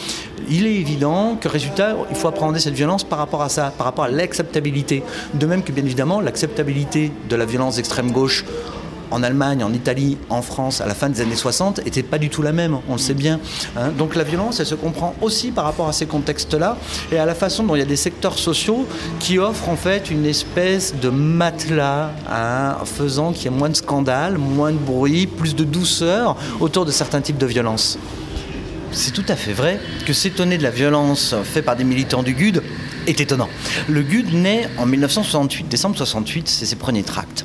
Il 0.49 0.67
est 0.67 0.75
évident 0.75 1.37
que, 1.41 1.49
résultat, 1.49 1.97
il 2.11 2.17
faut 2.17 2.29
appréhender 2.29 2.59
cette 2.59 2.75
violence 2.75 3.05
par 3.05 3.19
rapport 3.19 3.43
à 3.43 3.49
ça, 3.49 3.73
par 3.77 3.87
rapport 3.87 4.05
à 4.05 4.09
l'acceptabilité. 4.09 5.03
De 5.35 5.47
même 5.47 5.63
que, 5.63 5.71
bien 5.71 5.85
évidemment, 5.85 6.21
l'acceptabilité 6.21 7.13
de 7.29 7.37
la 7.37 7.45
violence 7.45 7.77
d'extrême 7.77 8.11
gauche 8.11 8.45
en 9.11 9.23
Allemagne, 9.23 9.63
en 9.65 9.73
Italie, 9.73 10.17
en 10.29 10.43
France, 10.43 10.81
à 10.81 10.87
la 10.87 10.95
fin 10.95 11.09
des 11.09 11.21
années 11.21 11.37
60, 11.37 11.85
n'était 11.85 12.03
pas 12.03 12.19
du 12.19 12.29
tout 12.31 12.43
la 12.43 12.53
même, 12.53 12.79
on 12.89 12.93
le 12.93 12.99
sait 12.99 13.15
bien. 13.15 13.41
hein. 13.77 13.91
Donc 13.97 14.15
la 14.15 14.25
violence, 14.25 14.61
elle 14.61 14.67
se 14.67 14.75
comprend 14.75 15.15
aussi 15.21 15.51
par 15.51 15.65
rapport 15.65 15.89
à 15.89 15.93
ces 15.93 16.07
contextes-là 16.07 16.77
et 17.13 17.19
à 17.19 17.27
la 17.27 17.35
façon 17.35 17.65
dont 17.65 17.75
il 17.75 17.79
y 17.81 17.83
a 17.83 17.87
des 17.87 17.97
secteurs 17.97 18.39
sociaux 18.39 18.87
qui 19.19 19.39
offrent 19.39 19.69
en 19.69 19.77
fait 19.77 20.11
une 20.11 20.27
espèce 20.27 20.95
de 20.95 21.09
matelas 21.09 22.11
hein, 22.31 22.77
faisant 22.85 23.33
qu'il 23.33 23.45
y 23.45 23.55
ait 23.55 23.59
moins 23.59 23.69
de 23.69 23.77
scandales, 23.77 24.39
moins 24.39 24.73
de 24.73 24.79
bruit, 24.79 25.27
plus 25.27 25.55
de 25.55 25.65
douceur 25.65 26.37
autour 26.61 26.85
de 26.85 26.91
certains 26.91 27.21
types 27.21 27.39
de 27.39 27.47
violences. 27.47 27.99
C'est 28.93 29.13
tout 29.13 29.25
à 29.29 29.37
fait 29.37 29.53
vrai 29.53 29.79
que 30.05 30.13
s'étonner 30.13 30.59
de 30.59 30.65
la 30.65 30.71
violence 30.71 31.35
faite 31.45 31.65
par 31.65 31.77
des 31.77 31.85
militants 31.85 32.25
du 32.25 32.35
GUD 32.35 32.61
est 33.07 33.21
étonnant. 33.21 33.49
Le 33.89 34.03
GUD 34.03 34.33
naît 34.33 34.69
en 34.79 34.87
1968, 34.87 35.69
décembre 35.69 35.97
68, 35.97 36.49
c'est 36.49 36.67
ses 36.67 36.77
premiers 36.77 37.03
tracts. 37.03 37.45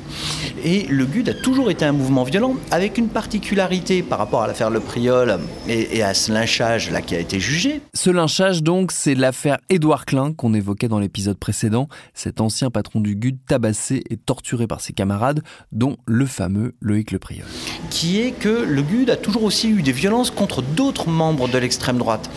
Et 0.64 0.86
le 0.88 1.06
GUD 1.06 1.28
a 1.28 1.34
toujours 1.34 1.70
été 1.70 1.84
un 1.84 1.92
mouvement 1.92 2.24
violent, 2.24 2.56
avec 2.70 2.98
une 2.98 3.08
particularité 3.08 4.02
par 4.02 4.18
rapport 4.18 4.42
à 4.42 4.46
l'affaire 4.46 4.70
Le 4.70 4.80
Priol 4.80 5.38
et, 5.68 5.98
et 5.98 6.02
à 6.02 6.14
ce 6.14 6.32
lynchage 6.32 6.90
là 6.90 7.02
qui 7.02 7.14
a 7.14 7.20
été 7.20 7.38
jugé. 7.40 7.80
Ce 7.94 8.10
lynchage, 8.10 8.62
donc, 8.62 8.92
c'est 8.92 9.14
l'affaire 9.14 9.58
Édouard 9.68 10.06
Klein 10.06 10.32
qu'on 10.32 10.54
évoquait 10.54 10.88
dans 10.88 10.98
l'épisode 10.98 11.38
précédent, 11.38 11.88
cet 12.14 12.40
ancien 12.40 12.70
patron 12.70 13.00
du 13.00 13.14
GUD 13.16 13.36
tabassé 13.46 14.02
et 14.10 14.16
torturé 14.16 14.66
par 14.66 14.80
ses 14.80 14.92
camarades, 14.92 15.42
dont 15.72 15.96
le 16.06 16.26
fameux 16.26 16.74
Loïc 16.80 17.10
Le 17.10 17.18
Priol. 17.18 17.46
qui 17.90 18.20
est 18.20 18.32
que 18.32 18.48
le 18.48 18.82
GUD 18.82 19.10
a 19.10 19.16
toujours 19.16 19.44
aussi 19.44 19.68
eu 19.68 19.82
des 19.82 19.92
violences 19.92 20.30
contre 20.30 20.62
d'autres 20.62 21.08
membres 21.08 21.48
de 21.48 21.58
l'extrême 21.58 21.98
droite. 21.98 22.30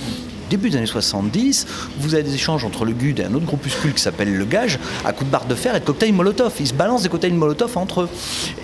Début 0.50 0.70
des 0.70 0.78
années 0.78 0.86
70, 0.86 1.68
vous 2.00 2.14
avez 2.16 2.24
des 2.24 2.34
échanges 2.34 2.66
entre 2.66 2.86
le 2.86 2.94
GUD 2.94 3.20
et 3.20 3.26
un 3.26 3.34
autre 3.34 3.46
groupuscule 3.46 3.94
qui 3.94 4.02
s'appelle 4.02 4.36
le 4.36 4.46
Gage, 4.46 4.80
à 5.06 5.14
coups 5.14 5.28
de 5.28 5.32
barre 5.32 5.46
de 5.46 5.56
fer 5.56 5.76
et 5.76 5.80
de 5.80 5.86
cocktails 5.86 6.14
Molotov. 6.14 6.54
Ils 6.60 6.68
se 6.68 6.74
balancent 6.74 7.04
des 7.04 7.10
cocktails 7.10 7.34
Molotov 7.34 7.78
entre 7.78 8.02
eux. 8.02 8.10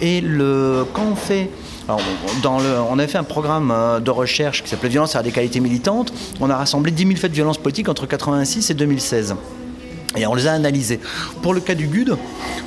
Et 0.01 0.22
le, 0.22 0.86
quand 0.94 1.06
on 1.12 1.15
fait 1.15 1.50
on 1.88 2.98
a 2.98 3.08
fait 3.08 3.20
un 3.20 3.24
programme 3.24 3.72
euh, 3.72 4.00
de 4.00 4.10
recherche 4.10 4.63
qui 4.63 4.70
s'appelait 4.70 4.89
Violence 4.89 5.13
et 5.13 5.18
radicalité 5.18 5.60
militante. 5.60 6.12
On 6.39 6.50
a 6.50 6.58
rassemblé 6.58 6.92
10 6.92 7.04
000 7.04 7.15
faits 7.18 7.30
de 7.30 7.36
violence 7.36 7.60
politique 7.60 7.89
entre 7.89 8.08
86 8.08 8.72
et 8.72 8.74
2016. 8.74 9.36
Et 10.18 10.25
on 10.25 10.34
les 10.34 10.48
a 10.48 10.54
analysés. 10.54 11.00
Pour 11.44 11.54
le 11.54 11.60
cas 11.60 11.75
du 11.75 11.88
GUD, 11.88 12.18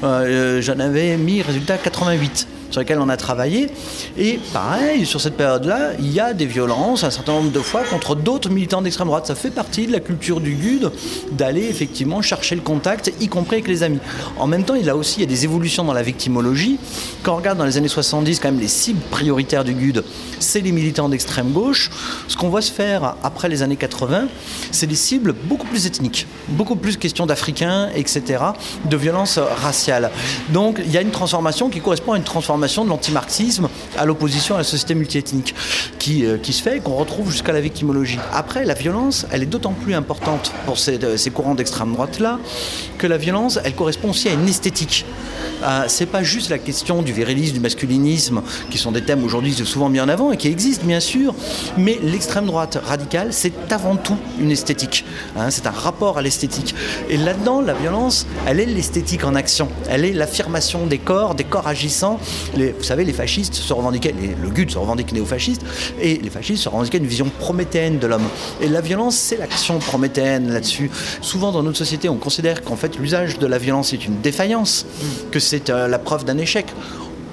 euh, 0.05 0.63
j'en 0.63 0.79
avais 0.79 1.17
mis 1.17 1.43
résultat 1.43 1.79
88 1.79 2.47
sur 2.71 2.81
lesquels 2.81 2.99
on 2.99 3.09
a 3.09 3.17
travaillé. 3.17 3.71
Et 4.19 4.39
pareil, 4.53 5.07
sur 5.07 5.21
cette 5.21 5.37
période-là, 5.37 5.93
il 5.99 6.13
y 6.13 6.21
a 6.21 6.35
des 6.35 6.47
violences 6.47 7.05
un 7.05 7.11
certain 7.11 7.33
nombre 7.33 7.51
de 7.51 7.61
fois 7.61 7.83
contre 7.85 8.15
d'autres 8.15 8.51
militants 8.51 8.83
d'extrême 8.83 9.09
droite. 9.09 9.27
Ça 9.27 9.35
fait 9.35 9.51
partie 9.51 9.87
de 9.87 9.93
la 9.93 10.01
culture 10.01 10.41
du 10.41 10.55
GUD 10.55 10.91
d'aller 11.33 11.67
effectivement 11.67 12.23
chercher 12.23 12.55
le 12.55 12.61
contact, 12.61 13.13
y 13.21 13.29
compris 13.29 13.57
avec 13.57 13.69
les 13.69 13.83
amis. 13.83 14.01
En 14.39 14.47
même 14.47 14.65
temps, 14.65 14.75
il 14.75 14.85
y 14.85 14.91
a 14.91 14.97
aussi 14.97 15.19
il 15.19 15.21
y 15.21 15.27
a 15.27 15.29
des 15.29 15.45
évolutions 15.45 15.85
dans 15.85 15.93
la 15.93 16.03
victimologie. 16.03 16.79
Quand 17.23 17.33
on 17.33 17.37
regarde 17.37 17.59
dans 17.59 17.65
les 17.65 17.77
années 17.77 17.89
70, 17.89 18.41
quand 18.41 18.51
même, 18.51 18.61
les 18.61 18.69
cibles 18.69 19.01
prioritaires 19.11 19.65
du 19.65 19.75
GUD, 19.75 20.05
c'est 20.39 20.61
les 20.61 20.73
militants 20.73 21.09
d'extrême 21.09 21.53
gauche. 21.53 21.91
Ce 22.29 22.37
qu'on 22.37 22.49
voit 22.49 22.63
se 22.63 22.73
faire 22.73 23.15
après 23.23 23.49
les 23.49 23.63
années 23.63 23.77
80, 23.77 24.29
c'est 24.71 24.87
des 24.87 24.95
cibles 24.95 25.33
beaucoup 25.33 25.67
plus 25.67 25.87
ethniques, 25.87 26.27
beaucoup 26.49 26.77
plus 26.77 26.97
question 26.97 27.27
d'Africains, 27.27 27.89
etc., 27.95 28.45
de 28.85 28.97
violences 28.97 29.39
raciales. 29.39 30.11
Donc 30.51 30.81
il 30.85 30.93
y 30.93 30.99
a 30.99 31.01
une 31.01 31.11
transformation 31.11 31.71
qui 31.71 31.81
correspond 31.81 32.13
à 32.13 32.17
une 32.17 32.25
transformation 32.25 32.58
de 32.59 32.89
l'antimarxisme 32.89 33.69
à 33.97 34.05
l'opposition 34.05 34.55
à 34.55 34.59
la 34.59 34.65
société 34.65 34.95
multiethnique 34.95 35.55
qui, 35.99 36.25
euh, 36.25 36.39
qui 36.39 36.53
se 36.53 36.63
fait 36.63 36.79
et 36.79 36.81
qu'on 36.81 36.95
retrouve 36.97 37.31
jusqu'à 37.31 37.53
la 37.53 37.61
victimologie. 37.61 38.19
Après, 38.33 38.65
la 38.65 38.75
violence, 38.75 39.27
elle 39.31 39.43
est 39.43 39.47
d'autant 39.47 39.73
plus 39.73 39.95
importante 39.95 40.53
pour 40.67 40.79
ces, 40.79 41.03
euh, 41.05 41.17
ces 41.17 41.31
courants 41.31 41.55
d'extrême 41.55 41.93
droite-là 41.93 42.39
que 42.99 43.07
la 43.07 43.17
violence, 43.17 43.59
elle 43.65 43.75
correspond 43.75 44.11
aussi 44.11 44.29
à 44.29 44.33
une 44.33 44.49
esthétique. 44.49 45.05
Euh, 45.63 45.85
c'est 45.89 46.07
pas 46.07 46.23
juste 46.23 46.51
la 46.51 46.59
question 46.59 47.03
du 47.03 47.13
virilisme, 47.13 47.55
du 47.55 47.61
masculinisme, 47.61 48.43
qui 48.71 48.79
sont 48.79 48.93
des 48.93 49.03
thèmes 49.03 49.25
aujourd'hui 49.25 49.53
souvent 49.53 49.89
mis 49.89 50.01
en 50.01 50.09
avant 50.09 50.33
et 50.33 50.37
qui 50.37 50.49
existent 50.49 50.87
bien 50.87 51.01
sûr, 51.01 51.35
mais 51.77 51.99
l'extrême 52.03 52.47
droite 52.47 52.79
radicale, 52.85 53.33
c'est 53.33 53.53
avant 53.73 53.97
tout 53.97 54.17
une 54.39 54.51
esthétique. 54.51 55.05
hein, 55.37 55.51
c'est 55.51 55.67
un 55.67 55.73
rapport 55.73 56.19
à 56.19 56.23
l'esthétique. 56.23 56.75
Et 57.09 57.17
là-dedans, 57.17 57.61
la 57.61 57.75
violence, 57.75 58.27
elle 58.47 58.61
est 58.61 58.67
l'esthétique 58.67 59.25
en 59.25 59.35
action. 59.35 59.69
Elle 59.89 60.05
est 60.05 60.13
l'affirmation 60.13 60.87
des 60.87 60.99
corps, 60.99 61.35
des 61.35 61.45
corps 61.45 61.67
agissants. 61.67 62.21
Les- 62.57 62.73
vous 62.73 62.83
savez, 62.83 63.05
les 63.05 63.13
fascistes 63.13 63.55
se 63.55 63.73
revendiquaient, 63.73 64.15
les- 64.21 64.35
le 64.41 64.49
GUD 64.51 64.71
se 64.71 64.79
revendique 64.79 65.13
néo-fasciste, 65.13 65.63
et 66.01 66.17
les 66.23 66.31
fascistes 66.31 66.63
se 66.65 66.69
revendiquaient 66.69 66.99
une 66.99 67.07
vision 67.07 67.31
prométhéenne 67.39 67.99
de 67.99 68.07
l'homme. 68.07 68.27
Et 68.61 68.69
la 68.69 68.81
violence, 68.81 69.17
c'est 69.17 69.37
l'action 69.37 69.79
prométhéenne 69.79 70.53
là-dessus. 70.53 70.91
Souvent 71.21 71.53
dans 71.53 71.63
notre 71.63 71.79
société, 71.79 72.09
on 72.09 72.17
considère 72.17 72.63
qu'en 72.63 72.77
fait 72.77 72.97
l'usage 72.99 73.39
de 73.39 73.47
la 73.47 73.59
violence 73.59 73.93
est 73.93 74.05
une 74.07 74.21
défaillance, 74.21 74.87
que 75.31 75.39
c'est 75.41 75.71
euh, 75.71 75.89
la 75.89 75.99
preuve 75.99 76.25
d'un 76.25 76.39
échec. 76.39 76.67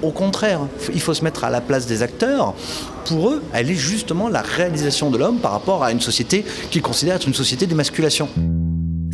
Au 0.02 0.10
contraire, 0.10 0.60
il 0.92 1.00
faut 1.00 1.14
se 1.14 1.24
mettre 1.24 1.44
à 1.44 1.50
la 1.50 1.60
place 1.62 1.86
des 1.86 2.02
acteurs. 2.02 2.52
Pour 3.06 3.30
eux, 3.30 3.42
elle 3.54 3.70
est 3.70 3.74
justement 3.74 4.28
la 4.28 4.42
réalisation 4.42 5.10
de 5.10 5.16
l'homme 5.16 5.38
par 5.38 5.52
rapport 5.52 5.82
à 5.82 5.90
une 5.90 6.00
société 6.02 6.44
qu'ils 6.70 6.82
considèrent 6.82 7.16
être 7.16 7.26
une 7.26 7.34
société 7.34 7.66
d'émasculation. 7.66 8.28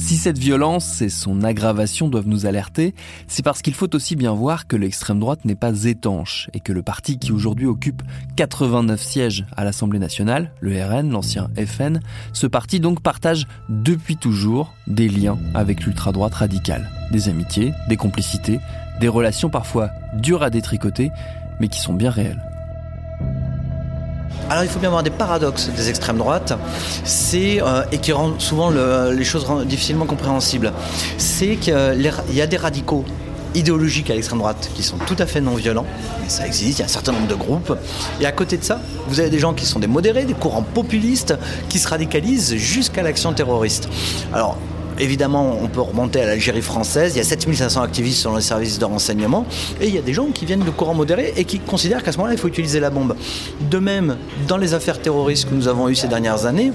Si 0.03 0.17
cette 0.17 0.37
violence 0.37 1.01
et 1.01 1.09
son 1.09 1.45
aggravation 1.45 2.09
doivent 2.09 2.27
nous 2.27 2.45
alerter, 2.45 2.93
c'est 3.29 3.45
parce 3.45 3.63
qu'il 3.63 3.73
faut 3.73 3.95
aussi 3.95 4.17
bien 4.17 4.33
voir 4.33 4.67
que 4.67 4.75
l'extrême 4.75 5.21
droite 5.21 5.45
n'est 5.45 5.55
pas 5.55 5.85
étanche 5.85 6.51
et 6.55 6.61
que 6.61 6.73
le 6.73 6.83
parti 6.83 7.21
qui 7.21 7.31
aujourd'hui 7.31 7.67
occupe 7.67 8.03
89 8.35 9.01
sièges 9.01 9.47
à 9.57 9.65
l'Assemblée 9.65 10.01
nationale, 10.01 10.51
le 10.61 10.73
RN, 10.85 11.13
l'ancien 11.13 11.51
FN, 11.57 12.01
ce 12.33 12.49
parti 12.49 12.81
donc 12.81 13.01
partage 13.01 13.47
depuis 13.69 14.17
toujours 14.17 14.75
des 14.89 15.09
liens 15.09 15.39
avec 15.55 15.85
l'ultra-droite 15.85 16.35
radicale. 16.35 16.91
Des 17.13 17.29
amitiés, 17.29 17.73
des 17.89 17.97
complicités, 17.97 18.59
des 19.01 19.09
relations 19.09 19.51
parfois 19.51 19.91
dures 20.15 20.43
à 20.43 20.51
détricoter, 20.51 21.11
mais 21.61 21.69
qui 21.69 21.79
sont 21.79 21.95
bien 21.95 22.11
réelles. 22.11 22.43
Alors 24.51 24.65
il 24.65 24.69
faut 24.71 24.79
bien 24.81 24.91
voir 24.91 25.03
des 25.03 25.11
paradoxes 25.11 25.71
des 25.75 25.89
extrêmes 25.89 26.19
droites, 26.19 26.53
c'est 27.05 27.63
euh, 27.63 27.83
et 27.93 27.99
qui 27.99 28.13
rendent 28.13 28.41
souvent 28.41 28.71
le- 28.71 29.13
les 29.13 29.25
choses 29.25 29.47
difficilement 29.67 30.05
compréhensibles. 30.05 30.73
C'est 31.19 31.57
qu'il 31.57 32.13
y 32.33 32.41
a 32.41 32.47
des 32.47 32.57
radicaux 32.57 33.05
idéologiques 33.55 34.11
à 34.11 34.15
l'extrême 34.15 34.39
droite 34.39 34.71
qui 34.75 34.83
sont 34.83 34.97
tout 34.99 35.17
à 35.19 35.27
fait 35.27 35.41
non 35.43 35.55
violents, 35.55 35.85
mais 36.23 36.29
ça 36.29 36.47
existe, 36.47 36.79
il 36.79 36.81
y 36.81 36.83
a 36.83 36.87
un 36.87 36.89
certain 36.89 37.13
nombre 37.13 37.29
de 37.29 37.35
groupes. 37.35 37.77
Et 38.21 38.27
à 38.27 38.33
côté 38.33 38.57
de 38.57 38.65
ça, 38.65 38.81
vous 39.09 39.21
avez 39.21 39.29
des 39.31 39.39
gens 39.39 39.53
qui 39.53 39.67
sont 39.67 39.79
des 39.79 39.87
modérés, 39.87 40.25
des 40.25 40.33
courants 40.35 40.63
populistes 40.63 41.35
qui 41.69 41.79
se 41.79 41.87
radicalisent 41.89 42.55
jusqu'à 42.57 43.03
l'action 43.03 43.33
terroriste. 43.35 43.89
Évidemment, 44.99 45.59
on 45.61 45.69
peut 45.69 45.81
remonter 45.81 46.21
à 46.21 46.27
l'Algérie 46.27 46.63
française. 46.63 47.15
Il 47.15 47.19
y 47.19 47.21
a 47.21 47.25
7500 47.25 47.83
activistes 47.83 48.21
sur 48.21 48.35
les 48.35 48.43
services 48.43 48.79
de 48.79 48.85
renseignement. 48.85 49.47
Et 49.81 49.89
il 49.89 49.95
y 49.95 49.99
a 49.99 50.03
des 50.03 50.13
gens 50.13 50.27
qui 50.27 50.47
viennent 50.47 50.65
de 50.65 50.71
courants 50.71 50.95
modérés 50.95 51.33
et 51.37 51.45
qui 51.45 51.59
considèrent 51.59 52.03
qu'à 52.03 52.13
ce 52.13 52.19
moment-là, 52.19 52.35
il 52.35 52.39
faut 52.39 52.49
utiliser 52.49 52.81
la 52.81 52.91
bombe. 52.91 53.17
De 53.71 53.79
même, 53.79 54.17
dans 54.49 54.57
les 54.57 54.75
affaires 54.75 55.01
terroristes 55.01 55.49
que 55.49 55.55
nous 55.55 55.69
avons 55.69 55.89
eues 55.89 55.95
ces 55.95 56.09
dernières 56.09 56.47
années, 56.47 56.73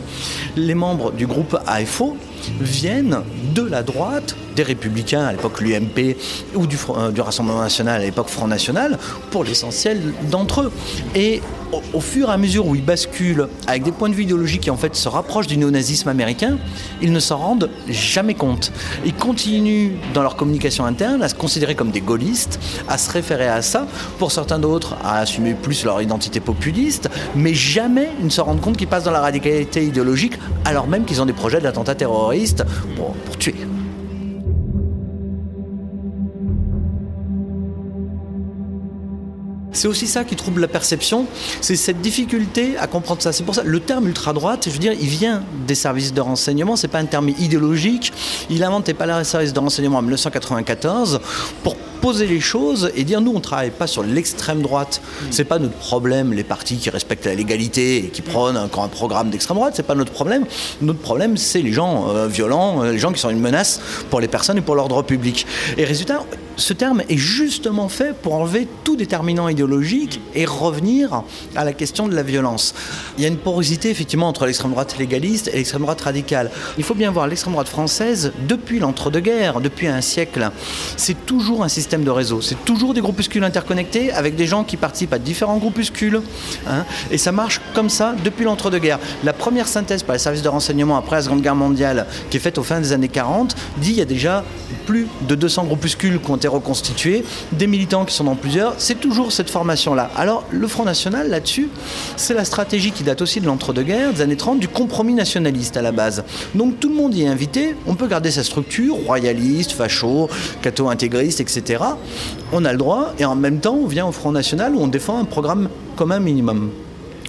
les 0.56 0.76
membres 0.76 1.12
du 1.12 1.28
groupe 1.28 1.58
AFO 1.66 2.18
viennent 2.60 3.20
de 3.54 3.62
la 3.62 3.84
droite, 3.84 4.36
des 4.56 4.64
républicains, 4.64 5.26
à 5.26 5.32
l'époque 5.32 5.62
l'UMP, 5.62 6.16
ou 6.56 6.64
euh, 6.64 7.12
du 7.12 7.22
Rassemblement 7.22 7.62
national, 7.62 8.02
à 8.02 8.06
l'époque 8.06 8.30
Front 8.30 8.48
National, 8.48 8.98
pour 9.32 9.44
l'essentiel 9.44 10.02
d'entre 10.32 10.62
eux. 10.62 10.72
Et 11.16 11.42
au, 11.72 11.82
au 11.98 12.02
fur 12.02 12.30
et 12.30 12.32
à 12.32 12.38
mesure 12.38 12.66
où 12.68 12.76
ils 12.76 12.84
basculent 12.84 13.48
avec 13.68 13.84
des 13.84 13.92
points 13.92 14.10
de 14.10 14.16
vue 14.16 14.24
idéologiques 14.24 14.62
qui 14.62 14.72
en 14.72 14.78
fait 14.78 14.96
se 14.96 15.10
rapprochent 15.10 15.48
du 15.48 15.58
néonazisme 15.58 16.10
américain, 16.10 16.58
ils 17.02 17.12
ne 17.12 17.20
s'en 17.20 17.38
rendent 17.38 17.70
jamais 17.90 18.34
compte. 18.34 18.72
Ils 19.06 19.14
continuent 19.14 19.92
dans 20.14 20.24
leur 20.24 20.36
communication 20.36 20.86
interne 20.86 21.22
à 21.22 21.30
se 21.30 21.36
considérer 21.36 21.76
comme 21.76 21.92
des 21.92 22.02
gaullistes, 22.02 22.60
à 22.88 22.98
se 22.98 23.12
référer 23.12 23.48
à 23.48 23.62
ça, 23.62 23.88
pour 24.18 24.32
certains 24.32 24.60
d'autres 24.60 24.96
à 25.04 25.20
assumer 25.20 25.54
plus 25.54 25.84
leur 25.84 26.02
identité 26.02 26.40
populiste, 26.40 27.10
mais 27.36 27.54
jamais 27.54 28.10
ils 28.20 28.26
ne 28.26 28.32
se 28.32 28.42
rendent 28.42 28.62
compte 28.62 28.78
qu'ils 28.78 28.88
passent 28.88 29.04
dans 29.04 29.12
la 29.12 29.22
radicalité 29.22 29.86
idéologique 29.86 30.34
alors 30.66 30.88
même 30.88 31.06
qu'ils 31.06 31.22
ont 31.22 31.26
des 31.26 31.34
projets 31.34 31.62
d'attentats 31.62 31.96
terroristes 31.96 32.27
pour, 32.96 33.16
tuer. 33.38 33.56
C'est 39.78 39.88
aussi 39.88 40.08
ça 40.08 40.24
qui 40.24 40.36
trouble 40.36 40.62
la 40.62 40.68
perception, 40.68 41.28
c'est 41.62 41.76
cette 41.76 42.02
difficulté 42.02 42.78
à 42.80 42.88
comprendre 42.88 43.22
ça. 43.22 43.32
C'est 43.32 43.44
pour 43.44 43.54
ça 43.54 43.62
le 43.64 43.80
terme 43.80 44.08
ultra-droite, 44.08 44.64
je 44.66 44.72
veux 44.72 44.80
dire, 44.80 44.94
il 45.00 45.08
vient 45.08 45.44
des 45.68 45.76
services 45.76 46.14
de 46.14 46.20
renseignement, 46.20 46.76
c'est 46.76 46.88
pas 46.88 46.98
un 46.98 47.06
terme 47.06 47.30
idéologique. 47.30 48.12
Il 48.50 48.64
inventé 48.64 48.96
pas 48.96 49.06
les 49.06 49.24
services 49.24 49.54
de 49.54 49.60
renseignement 49.60 50.00
en 50.00 50.02
1994 50.02 51.22
pour 51.62 51.76
poser 52.02 52.26
les 52.26 52.40
choses 52.40 52.92
et 52.96 53.04
dire 53.04 53.22
nous 53.22 53.34
on 53.36 53.40
travaille 53.40 53.70
pas 53.70 53.86
sur 53.86 54.02
l'extrême 54.02 54.64
droite. 54.64 55.00
C'est 55.30 55.44
pas 55.44 55.60
notre 55.60 55.76
problème 55.76 56.34
les 56.34 56.44
partis 56.44 56.78
qui 56.78 56.90
respectent 56.90 57.28
la 57.28 57.36
légalité 57.36 57.98
et 57.98 58.10
qui 58.10 58.24
prônent 58.24 58.58
encore 58.58 58.84
un 58.84 58.88
programme 58.88 59.30
d'extrême 59.30 59.58
droite, 59.58 59.74
c'est 59.76 59.86
pas 59.86 59.96
notre 59.96 60.12
problème. 60.12 60.46
Notre 60.82 61.00
problème 61.00 61.38
c'est 61.38 61.62
les 61.62 61.72
gens 61.72 62.10
euh, 62.10 62.28
violents, 62.28 62.84
euh, 62.84 62.94
les 62.94 63.00
gens 63.00 63.12
qui 63.12 63.20
sont 63.20 63.30
une 63.30 63.40
menace 63.40 63.80
pour 64.10 64.22
les 64.22 64.28
personnes 64.28 64.58
et 64.58 64.62
pour 64.62 64.74
l'ordre 64.74 65.04
public. 65.04 65.46
Et 65.78 65.86
résultat, 65.86 66.24
ce 66.58 66.74
terme 66.74 67.04
est 67.08 67.18
justement 67.18 67.88
fait 67.88 68.16
pour 68.16 68.34
enlever 68.34 68.68
tout 68.84 68.96
déterminant 68.96 69.48
idéologique 69.48 70.20
et 70.34 70.46
revenir 70.46 71.24
à 71.56 71.64
la 71.64 71.72
question 71.72 72.08
de 72.08 72.16
la 72.16 72.24
violence. 72.24 72.74
Il 73.18 73.24
y 73.24 73.26
a 73.26 73.30
une 73.30 73.38
porosité 73.38 73.90
effectivement 73.90 74.28
entre 74.28 74.46
l'extrême 74.46 74.72
droite 74.72 74.98
légaliste 74.98 75.50
et 75.50 75.58
l'extrême 75.58 75.84
droite 75.84 76.02
radicale. 76.02 76.52
Il 76.78 76.84
faut 76.84 76.96
bien 76.96 77.12
voir 77.12 77.28
l'extrême 77.28 77.54
droite 77.54 77.68
française 77.68 78.34
depuis 78.48 78.80
l'entre-deux-guerres, 78.80 79.62
depuis 79.62 79.88
un 79.88 80.02
siècle. 80.02 80.50
C'est 80.98 81.26
toujours 81.26 81.64
un 81.64 81.70
système 81.70 82.04
de 82.04 82.10
réseau, 82.10 82.42
c'est 82.42 82.64
toujours 82.66 82.94
des 82.96 83.02
groupuscules 83.02 83.44
interconnectés 83.44 84.12
avec 84.12 84.36
des 84.36 84.48
gens 84.48 84.64
qui 84.64 84.78
participent 84.78 85.14
à 85.14 85.20
différents 85.20 85.58
groupuscules. 85.58 86.22
Hein, 86.68 86.86
et 87.12 87.20
ça 87.20 87.32
marche 87.32 87.62
comme 87.76 87.90
ça 87.90 88.16
depuis 88.24 88.46
l'entre-deux-guerres. 88.46 89.00
La 89.24 89.34
première 89.34 89.68
synthèse 89.68 90.02
par 90.02 90.14
les 90.14 90.20
services 90.20 90.42
de 90.42 90.50
renseignement 90.50 90.98
après 90.98 91.18
la 91.18 91.22
Seconde 91.22 91.42
Guerre 91.42 91.56
mondiale, 91.56 92.08
qui 92.32 92.38
est 92.38 92.40
faite 92.40 92.58
au 92.58 92.64
fin 92.64 92.80
des 92.80 92.94
années 92.94 93.08
40, 93.10 93.56
dit 93.78 93.90
qu'il 93.90 94.00
y 94.00 94.02
a 94.02 94.06
déjà 94.06 94.44
plus 94.88 95.08
de 95.28 95.36
200 95.36 95.66
groupuscules 95.66 96.20
qui 96.20 96.32
ont 96.32 96.36
été 96.36 96.47
reconstitués, 96.48 97.24
des 97.52 97.68
militants 97.68 98.06
qui 98.06 98.14
sont 98.14 98.24
dans 98.24 98.36
plusieurs. 98.36 98.76
C'est 98.78 99.00
toujours 99.00 99.32
cette 99.32 99.50
formation-là. 99.50 100.10
Alors, 100.16 100.44
le 100.52 100.68
Front 100.68 100.84
National, 100.84 101.30
là-dessus, 101.30 101.70
c'est 102.16 102.34
la 102.34 102.46
stratégie 102.46 102.92
qui 102.92 103.04
date 103.04 103.22
aussi 103.22 103.42
de 103.42 103.46
l'entre-deux-guerres, 103.46 104.14
des 104.14 104.22
années 104.22 104.38
30, 104.38 104.60
du 104.60 104.68
compromis 104.68 105.14
nationaliste 105.14 105.78
à 105.78 105.82
la 105.82 105.92
base. 105.92 106.24
Donc, 106.56 106.80
tout 106.80 106.90
le 106.90 106.96
monde 106.96 107.14
y 107.16 107.24
est 107.24 107.28
invité. 107.28 107.76
On 107.88 107.96
peut 107.96 108.08
garder 108.08 108.32
sa 108.32 108.44
structure, 108.44 108.96
royaliste, 108.96 109.72
facho, 109.72 110.30
catho-intégriste, 110.62 111.42
etc. 111.42 111.84
On 112.52 112.66
a 112.66 112.72
le 112.72 112.78
droit, 112.78 113.14
et 113.20 113.26
en 113.26 113.36
même 113.36 113.60
temps, 113.60 113.76
on 113.76 113.88
vient 113.88 114.06
au 114.06 114.12
Front 114.12 114.32
National 114.32 114.76
où 114.76 114.82
on 114.82 114.88
défend 114.88 115.20
un 115.20 115.26
programme 115.26 115.70
commun 115.96 116.20
minimum. 116.20 116.72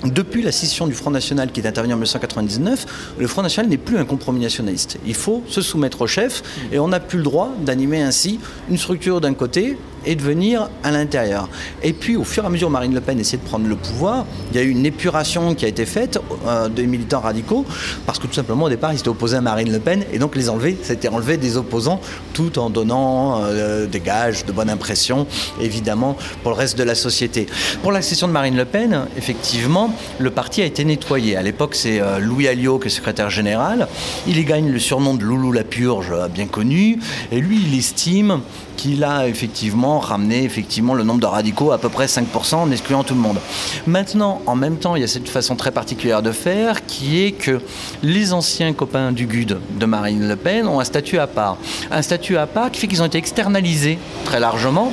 Depuis 0.05 0.43
la 0.43 0.53
scission 0.53 0.87
du 0.87 0.95
Front 0.95 1.11
National 1.11 1.51
qui 1.51 1.61
est 1.61 1.67
intervenue 1.67 1.95
en 1.95 1.97
1999, 1.97 3.15
le 3.19 3.27
Front 3.27 3.43
National 3.43 3.69
n'est 3.69 3.79
plus 3.79 3.99
un 3.99 4.05
compromis 4.05 4.41
nationaliste. 4.41 4.99
Il 5.05 5.15
faut 5.15 5.43
se 5.49 5.61
soumettre 5.61 6.03
au 6.03 6.07
chef 6.07 6.43
et 6.71 6.79
on 6.79 6.89
n'a 6.89 7.01
plus 7.01 7.19
le 7.19 7.25
droit 7.25 7.53
d'animer 7.61 8.01
ainsi 8.01 8.39
une 8.71 8.79
structure 8.79 9.21
d'un 9.21 9.35
côté 9.35 9.77
et 10.07 10.15
de 10.15 10.23
venir 10.23 10.69
à 10.83 10.91
l'intérieur. 10.91 11.49
Et 11.83 11.93
puis, 11.93 12.17
au 12.17 12.25
fur 12.25 12.45
et 12.45 12.47
à 12.47 12.51
mesure, 12.51 12.71
Marine 12.71 12.95
Le 12.95 13.01
Pen 13.01 13.19
essaie 13.19 13.37
de 13.37 13.43
prendre 13.43 13.67
le 13.67 13.77
pouvoir. 13.77 14.25
Il 14.51 14.57
y 14.57 14.61
a 14.61 14.63
eu 14.63 14.71
une 14.71 14.87
épuration 14.87 15.55
qui 15.55 15.65
a 15.65 15.69
été 15.69 15.87
faite 15.87 16.19
euh, 16.47 16.69
des 16.69 16.87
militants 16.87 17.21
radicaux, 17.21 17.65
parce 18.07 18.19
que 18.19 18.27
tout 18.27 18.35
simplement, 18.35 18.65
au 18.65 18.69
départ, 18.69 18.93
ils 18.93 18.99
étaient 18.99 19.09
opposés 19.09 19.37
à 19.37 19.41
Marine 19.41 19.73
Le 19.73 19.79
Pen, 19.79 20.05
et 20.13 20.19
donc 20.19 20.37
les 20.37 20.49
enlever, 20.49 20.77
c'était 20.83 21.09
enlever 21.09 21.37
des 21.37 21.57
opposants, 21.57 22.01
tout 22.33 22.59
en 22.59 22.71
donnant 22.71 23.43
euh, 23.43 23.87
des 23.87 24.01
gages 24.01 24.45
de 24.45 24.53
bonne 24.53 24.71
impression, 24.71 25.27
évidemment, 25.61 26.17
pour 26.43 26.53
le 26.53 26.57
reste 26.57 26.79
de 26.79 26.85
la 26.85 26.95
société. 26.95 27.47
Pour 27.83 27.93
l'accession 27.93 28.29
de 28.29 28.33
Marine 28.33 28.57
Le 28.57 28.65
Pen, 28.65 29.07
effectivement, 29.17 29.95
le 30.19 30.31
parti 30.31 30.63
a 30.63 30.65
été 30.65 30.85
nettoyé. 30.85 31.37
À 31.37 31.43
l'époque, 31.43 31.75
c'est 31.75 32.01
euh, 32.01 32.19
Louis 32.19 32.49
Alliot 32.49 32.79
qui 32.79 32.89
est 32.89 32.91
secrétaire 32.91 33.31
général. 33.31 33.89
Il 34.27 34.39
y 34.39 34.45
gagne 34.45 34.71
le 34.71 34.79
surnom 34.79 35.15
de 35.15 35.25
Loulou 35.25 35.53
la 35.53 35.65
Purge, 35.65 36.13
bien 36.33 36.47
connu, 36.47 36.99
et 37.33 37.41
lui, 37.41 37.61
il 37.67 37.79
estime 37.79 38.41
qu'il 38.77 39.03
a 39.03 39.27
effectivement 39.27 39.88
ramené 39.97 40.45
effectivement 40.45 40.93
le 40.93 41.05
nombre 41.05 41.21
de 41.21 41.27
radicaux 41.27 41.73
à 41.73 41.79
peu 41.79 41.89
près 41.89 42.07
5% 42.07 42.57
en 42.57 42.71
excluant 42.71 43.05
tout 43.05 43.15
le 43.15 43.21
monde. 43.21 43.39
Maintenant, 43.87 44.43
en 44.45 44.55
même 44.55 44.77
temps, 44.77 44.97
il 44.97 45.01
y 45.01 45.05
a 45.05 45.09
cette 45.09 45.29
façon 45.29 45.57
très 45.57 45.71
particulière 45.71 46.21
de 46.21 46.33
faire 46.33 46.85
qui 46.85 47.23
est 47.23 47.33
que 47.33 47.61
les 48.03 48.35
anciens 48.35 48.75
copains 48.75 49.13
du 49.13 49.27
GUD 49.27 49.59
de 49.79 49.87
Marine 49.87 50.29
Le 50.29 50.37
Pen 50.37 50.67
ont 50.67 50.81
un 50.81 50.85
statut 50.85 51.19
à 51.19 51.27
part. 51.27 51.57
Un 51.91 52.03
statut 52.03 52.37
à 52.37 52.47
part 52.47 52.71
qui 52.71 52.81
fait 52.81 52.89
qu'ils 52.89 53.03
ont 53.03 53.07
été 53.07 53.19
externalisés 53.19 53.99
très 54.25 54.41
largement 54.41 54.93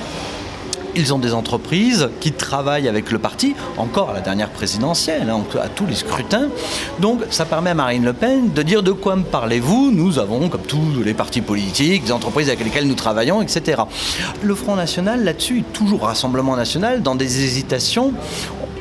ils 0.95 1.13
ont 1.13 1.19
des 1.19 1.33
entreprises 1.33 2.09
qui 2.19 2.31
travaillent 2.31 2.87
avec 2.87 3.11
le 3.11 3.19
parti, 3.19 3.55
encore 3.77 4.11
à 4.11 4.13
la 4.13 4.21
dernière 4.21 4.49
présidentielle, 4.49 5.29
hein, 5.29 5.43
à 5.61 5.67
tous 5.67 5.85
les 5.85 5.95
scrutins. 5.95 6.49
Donc 6.99 7.21
ça 7.29 7.45
permet 7.45 7.71
à 7.71 7.73
Marine 7.73 8.05
Le 8.05 8.13
Pen 8.13 8.51
de 8.53 8.61
dire 8.61 8.83
de 8.83 8.91
quoi 8.91 9.15
me 9.15 9.23
parlez-vous 9.23 9.91
Nous 9.91 10.19
avons, 10.19 10.49
comme 10.49 10.61
tous 10.61 11.03
les 11.03 11.13
partis 11.13 11.41
politiques, 11.41 12.05
des 12.05 12.11
entreprises 12.11 12.49
avec 12.49 12.63
lesquelles 12.63 12.87
nous 12.87 12.95
travaillons, 12.95 13.41
etc. 13.41 13.83
Le 14.41 14.55
Front 14.55 14.75
National, 14.75 15.23
là-dessus, 15.23 15.63
toujours 15.73 16.03
Rassemblement 16.03 16.55
National, 16.55 17.01
dans 17.01 17.15
des 17.15 17.43
hésitations. 17.43 18.13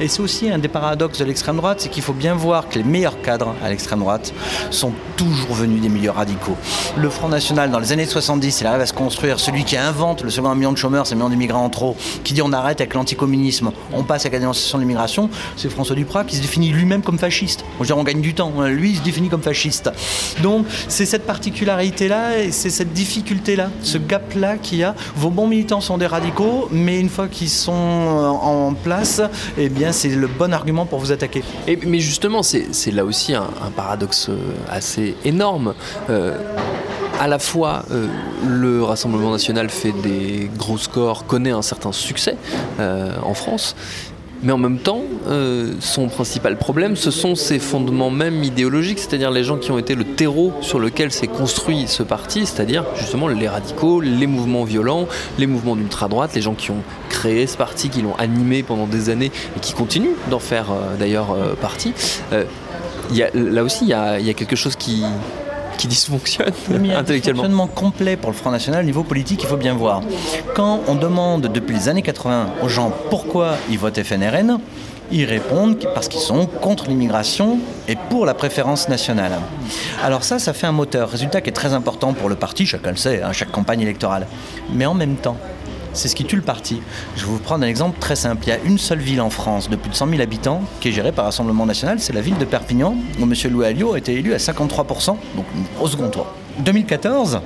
Et 0.05 0.09
c'est 0.09 0.21
aussi 0.21 0.51
un 0.51 0.59
des 0.59 0.69
paradoxes 0.69 1.21
de 1.21 1.25
l'extrême 1.25 1.57
droite, 1.57 1.81
c'est 1.81 1.89
qu'il 1.89 2.03
faut 2.03 2.13
bien 2.13 2.35
voir 2.35 2.69
que 2.69 2.77
les 2.77 2.85
meilleurs 2.85 3.23
cadres 3.23 3.55
à 3.65 3.71
l'extrême 3.71 4.01
droite 4.01 4.35
sont 4.71 4.93
toujours 5.17 5.55
venus 5.55 5.81
des 5.81 5.89
milieux 5.89 6.11
radicaux. 6.11 6.59
Le 6.99 7.09
Front 7.09 7.31
National, 7.31 7.71
dans 7.71 7.79
les 7.79 7.91
années 7.91 8.05
70, 8.05 8.61
il 8.61 8.67
arrive 8.67 8.83
à 8.83 8.87
se 8.87 8.93
construire. 8.93 9.41
Celui 9.41 9.65
qui 9.65 9.79
invente 9.79 10.23
le 10.23 10.29
second 10.29 10.55
million 10.55 10.73
de 10.73 10.77
chômeurs, 10.77 11.07
c'est 11.07 11.15
le 11.15 11.21
million 11.21 11.31
d'immigrants 11.31 11.65
en 11.65 11.71
trop, 11.71 11.97
qui 12.23 12.35
dit 12.35 12.43
on 12.43 12.53
arrête 12.53 12.83
avec 12.83 12.93
l'anticommunisme, 12.93 13.71
on 13.95 14.03
passe 14.03 14.27
avec 14.27 14.35
la 14.35 14.41
dénonciation 14.41 14.77
de 14.77 14.83
l'immigration, 14.83 15.31
c'est 15.57 15.71
François 15.71 15.97
Duprat 15.97 16.25
qui 16.25 16.37
se 16.37 16.43
définit 16.43 16.69
lui-même 16.69 17.01
comme 17.01 17.19
fasciste. 17.19 17.65
On, 17.81 17.85
dire, 17.85 17.97
on 17.97 18.05
gagne 18.05 18.21
du 18.21 18.35
temps, 18.35 18.53
lui 18.67 18.91
il 18.91 18.97
se 18.99 19.03
définit 19.03 19.31
comme 19.31 19.41
fasciste. 19.41 19.91
Donc 20.43 20.67
c'est 20.89 21.07
cette 21.07 21.25
particularité-là 21.25 22.41
et 22.41 22.53
c'est 22.53 22.69
cette 22.69 22.93
difficulté-là, 22.93 23.71
ce 23.81 23.97
gap-là 23.97 24.59
qu'il 24.59 24.81
y 24.81 24.85
a. 24.85 24.95
Vos 25.17 25.31
bons 25.31 25.47
militants 25.47 25.81
sont 25.81 25.97
des 25.97 26.07
radicaux, 26.07 26.69
mais 26.71 27.01
une 27.01 27.09
fois 27.09 27.29
qu'ils 27.29 27.49
sont 27.49 27.73
en 27.73 28.75
place, 28.75 29.23
eh 29.57 29.71
bien 29.71 29.93
c'est 29.95 30.09
le 30.09 30.27
bon 30.27 30.53
argument 30.53 30.87
pour 30.87 30.99
vous 30.99 31.13
attaquer. 31.13 31.43
Mais 31.87 32.01
justement, 32.01 32.43
c'est 32.43 32.91
là 32.91 33.05
aussi 33.05 33.35
un, 33.35 33.47
paradoxe 33.77 34.29
euh, 34.29 34.37
assez 34.69 35.15
énorme. 35.25 35.75
Euh, 36.11 36.37
à 37.21 37.29
la 37.29 37.39
fois, 37.39 37.85
euh, 37.93 38.09
le 38.47 38.83
Rassemblement 38.83 39.31
national 39.31 39.71
fait 39.71 39.93
des 39.93 40.51
gros 40.59 40.79
scores, 40.79 41.27
connaît 41.27 41.53
un 41.53 41.63
certain 41.63 41.93
succès 41.93 42.37
en 42.79 43.35
France, 43.35 43.77
mais 44.45 44.53
en 44.53 44.59
même 44.59 44.79
temps, 44.79 45.03
euh, 45.27 45.73
son 45.81 46.09
principal 46.09 46.59
problème, 46.59 46.97
ce 46.97 47.11
sont 47.11 47.35
ses 47.35 47.59
fondements 47.59 48.11
même 48.11 48.45
idéologiques, 48.45 48.99
c'est-à-dire 48.99 49.31
les 49.31 49.43
gens 49.43 49.57
qui 49.57 49.71
ont 49.71 49.79
été 49.79 49.95
le 49.95 50.05
terreau 50.05 50.53
sur 50.61 50.79
lequel 50.79 51.11
s'est 51.11 51.27
construit 51.27 51.87
ce 51.89 52.03
parti, 52.03 52.45
c'est-à-dire 52.45 52.85
justement 52.95 53.27
les 53.29 53.49
radicaux, 53.49 54.03
les 54.03 54.27
mouvements 54.27 54.65
violents, 54.65 55.09
les 55.39 55.47
mouvements 55.47 55.77
d'ultra-droite, 55.77 56.35
les 56.35 56.43
gens 56.43 56.55
qui 56.55 56.71
ont 56.71 56.83
créé 57.09 57.47
ce 57.47 57.57
parti, 57.57 57.89
qui 57.89 58.03
l'ont 58.03 58.17
animé 58.17 58.63
pendant 58.63 58.87
des 58.87 59.09
années 59.09 59.33
et 59.57 59.61
qui 59.61 59.73
continuent 59.73 60.17
d'en 60.31 60.39
faire 60.39 60.71
euh, 60.71 60.97
d'ailleurs 60.99 61.33
euh, 61.33 61.55
partie. 61.55 61.95
là 62.31 63.65
aussi, 63.65 63.85
il 63.85 63.89
y 63.89 63.95
a 63.95 64.35
quelque 64.35 64.57
chose 64.57 64.77
qui, 64.77 65.05
qui 65.77 65.87
dysfonctionne 65.87 66.53
a 66.71 66.99
Un 66.99 67.05
fonctionnement 67.05 67.67
complet 67.67 68.17
pour 68.17 68.31
le 68.31 68.37
Front 68.37 68.51
National 68.51 68.83
au 68.83 68.87
niveau 68.87 69.03
politique, 69.03 69.43
il 69.43 69.49
faut 69.49 69.57
bien 69.57 69.75
voir. 69.75 70.03
Quand 70.55 70.81
on 70.89 70.95
demande 70.95 71.49
depuis 71.53 71.75
les 71.75 71.89
années 71.89 72.03
80 72.03 72.47
aux 72.63 72.69
gens 72.69 72.93
pourquoi 73.11 73.57
ils 73.71 73.79
votent 73.79 74.03
FNRN, 74.03 74.59
ils 75.11 75.25
répondent 75.25 75.87
parce 75.95 76.09
qu'ils 76.09 76.21
sont 76.21 76.47
contre 76.47 76.89
l'immigration 76.89 77.59
et 77.89 77.97
pour 77.97 78.27
la 78.27 78.35
préférence 78.35 78.89
nationale. 78.89 79.33
Alors 80.03 80.25
ça, 80.25 80.39
ça 80.39 80.53
fait 80.53 80.67
un 80.67 80.73
moteur, 80.73 81.11
résultat 81.11 81.41
qui 81.41 81.51
est 81.51 81.53
très 81.53 81.75
important 81.75 82.15
pour 82.15 82.29
le 82.29 82.37
parti, 82.37 82.67
chacun 82.67 82.91
le 82.91 82.97
sait, 82.97 83.23
à 83.23 83.29
hein, 83.29 83.33
chaque 83.33 83.51
campagne 83.51 83.81
électorale. 83.81 84.27
Mais 84.73 84.87
en 84.87 84.95
même 84.95 85.17
temps, 85.17 85.37
c'est 85.95 86.09
ce 86.09 86.15
qui 86.15 86.25
tue 86.25 86.37
le 86.37 86.43
parti. 86.43 86.83
Je 87.17 87.25
vais 87.25 87.31
vous 87.31 87.39
prendre 87.39 87.65
un 87.65 87.69
exemple 87.69 87.99
très 87.99 88.17
simple. 88.17 88.45
Il 88.47 88.51
y 88.51 88.53
a 88.53 88.59
une 88.65 88.79
seule 88.79 88.99
ville 88.99 89.21
en 89.21 89.31
France 89.31 89.71
de 89.71 89.77
plus 89.77 89.91
de 89.91 89.95
100 89.95 90.09
000 90.09 90.21
habitants 90.21 90.63
qui 90.81 90.89
est 90.89 90.93
gérée 90.93 91.13
par 91.13 91.25
Rassemblement 91.25 91.67
National, 91.67 92.01
c'est 92.01 92.13
la 92.13 92.21
ville 92.21 92.39
de 92.39 92.45
Perpignan, 92.45 92.97
où 93.19 93.23
M. 93.23 93.35
Louis 93.51 93.67
Alliot 93.67 93.95
a 93.95 93.99
été 93.99 94.15
élu 94.15 94.35
à 94.35 94.39
53%, 94.39 95.07
donc 95.37 95.47
au 95.81 95.89
second 95.89 96.09
tour. 96.09 96.27
2014, 96.59 97.41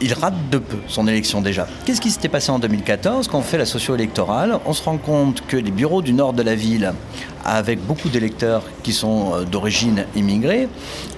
il 0.00 0.12
rate 0.12 0.34
de 0.50 0.58
peu 0.58 0.78
son 0.88 1.06
élection 1.06 1.40
déjà. 1.40 1.66
Qu'est-ce 1.84 2.00
qui 2.00 2.10
s'était 2.10 2.28
passé 2.28 2.50
en 2.50 2.58
2014 2.58 3.28
quand 3.28 3.38
on 3.38 3.42
fait 3.42 3.58
la 3.58 3.66
socio-électorale 3.66 4.58
On 4.66 4.72
se 4.72 4.82
rend 4.82 4.98
compte 4.98 5.46
que 5.46 5.56
les 5.56 5.70
bureaux 5.70 6.02
du 6.02 6.12
nord 6.12 6.32
de 6.32 6.42
la 6.42 6.54
ville, 6.54 6.92
avec 7.44 7.80
beaucoup 7.84 8.08
d'électeurs 8.08 8.62
qui 8.82 8.92
sont 8.92 9.34
euh, 9.34 9.44
d'origine 9.44 10.06
immigrée, 10.16 10.68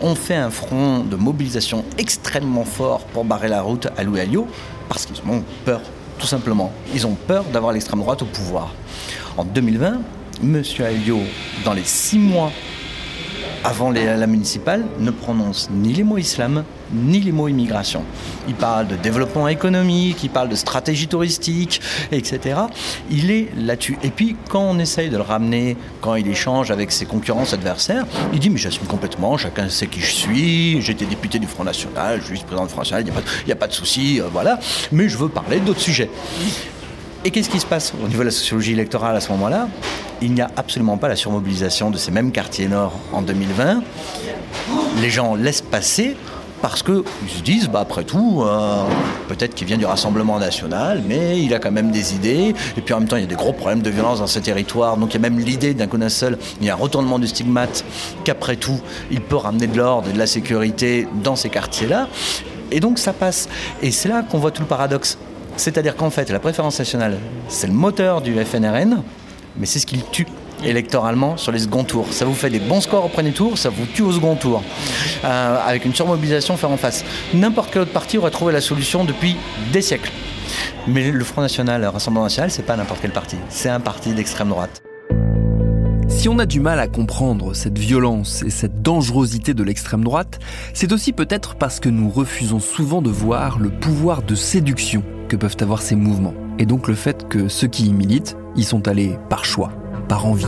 ont 0.00 0.14
fait 0.14 0.36
un 0.36 0.50
front 0.50 1.00
de 1.00 1.16
mobilisation 1.16 1.84
extrêmement 1.98 2.64
fort 2.64 3.00
pour 3.12 3.24
barrer 3.24 3.48
la 3.48 3.62
route 3.62 3.88
à 3.96 4.04
Louis 4.04 4.20
Alliot 4.20 4.46
parce 4.88 5.06
qu'ils 5.06 5.16
ont 5.28 5.42
peur 5.64 5.80
tout 6.18 6.26
simplement. 6.26 6.72
Ils 6.94 7.06
ont 7.06 7.14
peur 7.14 7.44
d'avoir 7.44 7.72
l'extrême 7.72 8.00
droite 8.00 8.22
au 8.22 8.26
pouvoir. 8.26 8.74
En 9.36 9.44
2020, 9.44 10.00
M. 10.42 10.62
Alliot, 10.80 11.22
dans 11.64 11.72
les 11.72 11.84
six 11.84 12.18
mois 12.18 12.52
avant 13.66 13.90
la 13.90 14.26
municipale, 14.28 14.84
ne 15.00 15.10
prononce 15.10 15.70
ni 15.72 15.92
les 15.92 16.04
mots 16.04 16.18
islam, 16.18 16.62
ni 16.94 17.18
les 17.18 17.32
mots 17.32 17.48
immigration. 17.48 18.04
Il 18.46 18.54
parle 18.54 18.86
de 18.86 18.94
développement 18.94 19.48
économique, 19.48 20.22
il 20.22 20.30
parle 20.30 20.48
de 20.48 20.54
stratégie 20.54 21.08
touristique, 21.08 21.80
etc. 22.12 22.60
Il 23.10 23.32
est 23.32 23.48
là-dessus. 23.56 23.98
Et 24.04 24.10
puis, 24.10 24.36
quand 24.48 24.60
on 24.62 24.78
essaye 24.78 25.10
de 25.10 25.16
le 25.16 25.24
ramener, 25.24 25.76
quand 26.00 26.14
il 26.14 26.28
échange 26.28 26.70
avec 26.70 26.92
ses 26.92 27.06
concurrents 27.06 27.52
adversaires, 27.52 28.06
il 28.32 28.38
dit 28.38 28.50
Mais 28.50 28.58
j'assume 28.58 28.86
complètement, 28.86 29.36
chacun 29.36 29.68
sait 29.68 29.88
qui 29.88 29.98
je 29.98 30.12
suis, 30.12 30.80
j'étais 30.80 31.04
député 31.04 31.40
du 31.40 31.48
Front 31.48 31.64
National, 31.64 32.20
je 32.20 32.26
suis 32.26 32.34
vice-président 32.34 32.66
du 32.66 32.70
Front 32.70 32.82
National, 32.82 33.04
il 33.04 33.46
n'y 33.46 33.52
a, 33.52 33.56
pas 33.56 33.66
de 33.66 33.72
souci, 33.72 34.20
euh, 34.20 34.26
voilà. 34.32 34.60
Mais 34.92 35.08
je 35.08 35.18
veux 35.18 35.28
parler 35.28 35.58
d'autres 35.58 35.80
sujets. 35.80 36.08
Et 37.24 37.32
qu'est-ce 37.32 37.50
qui 37.50 37.58
se 37.58 37.66
passe 37.66 37.92
au 38.00 38.06
niveau 38.06 38.20
de 38.20 38.26
la 38.26 38.30
sociologie 38.30 38.74
électorale 38.74 39.16
à 39.16 39.20
ce 39.20 39.32
moment-là? 39.32 39.66
Il 40.22 40.32
n'y 40.32 40.40
a 40.40 40.50
absolument 40.56 40.96
pas 40.96 41.08
la 41.08 41.16
surmobilisation 41.16 41.90
de 41.90 41.98
ces 41.98 42.10
mêmes 42.10 42.32
quartiers 42.32 42.68
nord 42.68 42.92
en 43.12 43.22
2020. 43.22 43.82
Les 45.00 45.10
gens 45.10 45.34
laissent 45.34 45.60
passer 45.60 46.16
parce 46.62 46.82
qu'ils 46.82 47.04
se 47.28 47.42
disent, 47.42 47.68
bah, 47.68 47.80
après 47.80 48.04
tout, 48.04 48.42
euh, 48.42 48.82
peut-être 49.28 49.54
qu'il 49.54 49.66
vient 49.66 49.76
du 49.76 49.84
Rassemblement 49.84 50.38
national, 50.38 51.02
mais 51.06 51.40
il 51.40 51.52
a 51.54 51.58
quand 51.58 51.70
même 51.70 51.90
des 51.90 52.14
idées. 52.14 52.54
Et 52.76 52.80
puis 52.80 52.94
en 52.94 53.00
même 53.00 53.08
temps, 53.08 53.16
il 53.16 53.22
y 53.22 53.24
a 53.24 53.28
des 53.28 53.34
gros 53.34 53.52
problèmes 53.52 53.82
de 53.82 53.90
violence 53.90 54.20
dans 54.20 54.26
ce 54.26 54.38
territoire. 54.38 54.96
Donc 54.96 55.10
il 55.10 55.14
y 55.14 55.16
a 55.18 55.20
même 55.20 55.38
l'idée 55.38 55.74
d'un 55.74 55.86
coup 55.86 55.98
seul, 56.08 56.38
il 56.60 56.66
y 56.66 56.70
a 56.70 56.72
un 56.72 56.76
retournement 56.76 57.18
du 57.18 57.26
stigmate, 57.26 57.84
qu'après 58.24 58.56
tout, 58.56 58.80
il 59.10 59.20
peut 59.20 59.36
ramener 59.36 59.66
de 59.66 59.76
l'ordre 59.76 60.08
et 60.08 60.12
de 60.12 60.18
la 60.18 60.26
sécurité 60.26 61.06
dans 61.22 61.36
ces 61.36 61.50
quartiers-là. 61.50 62.08
Et 62.72 62.80
donc 62.80 62.98
ça 62.98 63.12
passe. 63.12 63.48
Et 63.82 63.92
c'est 63.92 64.08
là 64.08 64.22
qu'on 64.22 64.38
voit 64.38 64.50
tout 64.50 64.62
le 64.62 64.68
paradoxe 64.68 65.18
C'est-à-dire 65.56 65.94
qu'en 65.94 66.10
fait, 66.10 66.30
la 66.30 66.40
préférence 66.40 66.78
nationale, 66.78 67.18
c'est 67.48 67.66
le 67.66 67.72
moteur 67.74 68.22
du 68.22 68.34
FNRN, 68.44 69.02
mais 69.58 69.66
c'est 69.66 69.78
ce 69.78 69.86
qu'il 69.86 70.04
tue 70.10 70.26
électoralement 70.64 71.36
sur 71.36 71.52
les 71.52 71.60
seconds 71.60 71.84
tours. 71.84 72.06
Ça 72.12 72.24
vous 72.24 72.34
fait 72.34 72.50
des 72.50 72.58
bons 72.58 72.80
scores 72.80 73.04
au 73.04 73.08
premier 73.08 73.32
tour, 73.32 73.58
ça 73.58 73.68
vous 73.68 73.86
tue 73.86 74.02
au 74.02 74.12
second 74.12 74.36
tour, 74.36 74.62
euh, 75.24 75.58
avec 75.66 75.84
une 75.84 75.94
surmobilisation 75.94 76.56
faire 76.56 76.70
en 76.70 76.76
face. 76.76 77.04
N'importe 77.34 77.70
quel 77.72 77.82
autre 77.82 77.92
parti 77.92 78.18
aurait 78.18 78.30
trouvé 78.30 78.52
la 78.52 78.60
solution 78.60 79.04
depuis 79.04 79.36
des 79.72 79.82
siècles. 79.82 80.10
Mais 80.86 81.10
le 81.10 81.24
Front 81.24 81.42
National, 81.42 81.82
le 81.82 81.88
Rassemblement 81.88 82.24
National, 82.24 82.50
c'est 82.50 82.62
pas 82.62 82.76
n'importe 82.76 83.00
quel 83.02 83.12
parti, 83.12 83.36
c'est 83.48 83.68
un 83.68 83.80
parti 83.80 84.12
d'extrême 84.12 84.48
droite. 84.48 84.82
Si 86.08 86.28
on 86.28 86.38
a 86.38 86.46
du 86.46 86.60
mal 86.60 86.78
à 86.78 86.86
comprendre 86.86 87.52
cette 87.52 87.78
violence 87.78 88.42
et 88.42 88.50
cette 88.50 88.80
dangerosité 88.80 89.54
de 89.54 89.62
l'extrême 89.62 90.04
droite, 90.04 90.38
c'est 90.72 90.92
aussi 90.92 91.12
peut-être 91.12 91.56
parce 91.56 91.80
que 91.80 91.88
nous 91.88 92.08
refusons 92.08 92.60
souvent 92.60 93.02
de 93.02 93.10
voir 93.10 93.58
le 93.58 93.70
pouvoir 93.70 94.22
de 94.22 94.34
séduction 94.34 95.02
que 95.28 95.36
peuvent 95.36 95.56
avoir 95.60 95.82
ces 95.82 95.96
mouvements, 95.96 96.34
et 96.58 96.66
donc 96.66 96.86
le 96.86 96.94
fait 96.94 97.28
que 97.28 97.48
ceux 97.48 97.66
qui 97.66 97.86
y 97.86 97.92
militent 97.92 98.36
y 98.56 98.64
sont 98.64 98.88
allés 98.88 99.18
par 99.28 99.44
choix 99.44 99.70
par 100.08 100.26
envie. 100.26 100.46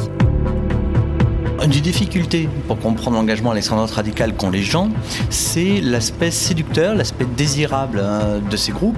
Une 1.63 1.71
des 1.71 1.81
difficultés 1.81 2.49
pour 2.69 2.79
comprendre 2.79 3.17
l'engagement 3.17 3.51
à 3.51 3.55
l'extrême 3.55 3.81
radicale 3.81 4.33
qu'ont 4.35 4.51
les 4.51 4.63
gens, 4.63 4.91
c'est 5.29 5.81
l'aspect 5.81 6.31
séducteur, 6.31 6.95
l'aspect 6.95 7.27
désirable 7.37 7.99
hein, 7.99 8.41
de 8.49 8.57
ces 8.57 8.71
groupes. 8.71 8.97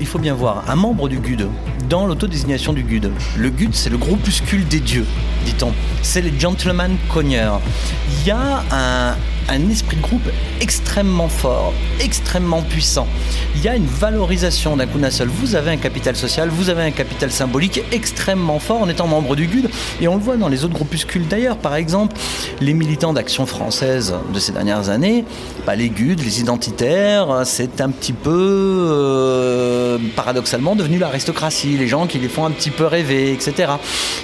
Il 0.00 0.06
faut 0.06 0.18
bien 0.18 0.34
voir 0.34 0.64
un 0.68 0.76
membre 0.76 1.08
du 1.08 1.18
GUD 1.18 1.48
dans 1.88 2.06
l'autodésignation 2.06 2.74
du 2.74 2.82
GUD. 2.82 3.10
Le 3.38 3.50
GUD, 3.50 3.74
c'est 3.74 3.90
le 3.90 3.96
groupuscule 3.96 4.68
des 4.68 4.80
dieux, 4.80 5.06
dit-on. 5.46 5.72
C'est 6.02 6.20
les 6.20 6.38
gentlemen 6.38 6.96
cogneurs. 7.12 7.60
Il 8.10 8.26
y 8.26 8.30
a 8.30 8.62
un, 8.70 9.16
un 9.48 9.70
esprit 9.70 9.96
de 9.96 10.02
groupe 10.02 10.28
extrêmement 10.60 11.28
fort, 11.28 11.72
extrêmement 12.00 12.62
puissant. 12.62 13.06
Il 13.56 13.62
y 13.62 13.68
a 13.68 13.76
une 13.76 13.86
valorisation 13.86 14.76
d'un 14.76 14.86
coup 14.86 14.98
d'un 14.98 15.10
seul. 15.10 15.28
Vous 15.28 15.54
avez 15.54 15.70
un 15.70 15.76
capital 15.76 16.16
social, 16.16 16.48
vous 16.48 16.70
avez 16.70 16.82
un 16.82 16.90
capital 16.90 17.30
symbolique 17.30 17.82
extrêmement 17.92 18.58
fort 18.58 18.82
en 18.82 18.88
étant 18.88 19.06
membre 19.06 19.36
du 19.36 19.46
GUD. 19.46 19.68
Et 20.00 20.08
on 20.08 20.16
le 20.16 20.20
voit 20.22 20.36
dans 20.36 20.48
les 20.48 20.64
autres 20.64 20.74
groupuscules 20.74 21.26
d'ailleurs. 21.26 21.56
Par 21.56 21.74
exemple, 21.74 22.16
les 22.60 22.74
militants 22.74 23.12
d'Action 23.12 23.46
française 23.46 24.14
de 24.32 24.38
ces 24.38 24.52
dernières 24.52 24.88
années, 24.88 25.24
bah, 25.66 25.76
les 25.76 25.88
GUD, 25.88 26.20
les 26.20 26.40
identitaires, 26.40 27.42
c'est 27.44 27.80
un 27.80 27.90
petit 27.90 28.12
peu 28.12 28.30
euh, 28.32 29.98
paradoxalement 30.16 30.76
devenu 30.76 30.98
l'aristocratie, 30.98 31.76
les 31.76 31.88
gens 31.88 32.06
qui 32.06 32.18
les 32.18 32.28
font 32.28 32.44
un 32.44 32.50
petit 32.50 32.70
peu 32.70 32.86
rêver, 32.86 33.32
etc. 33.32 33.72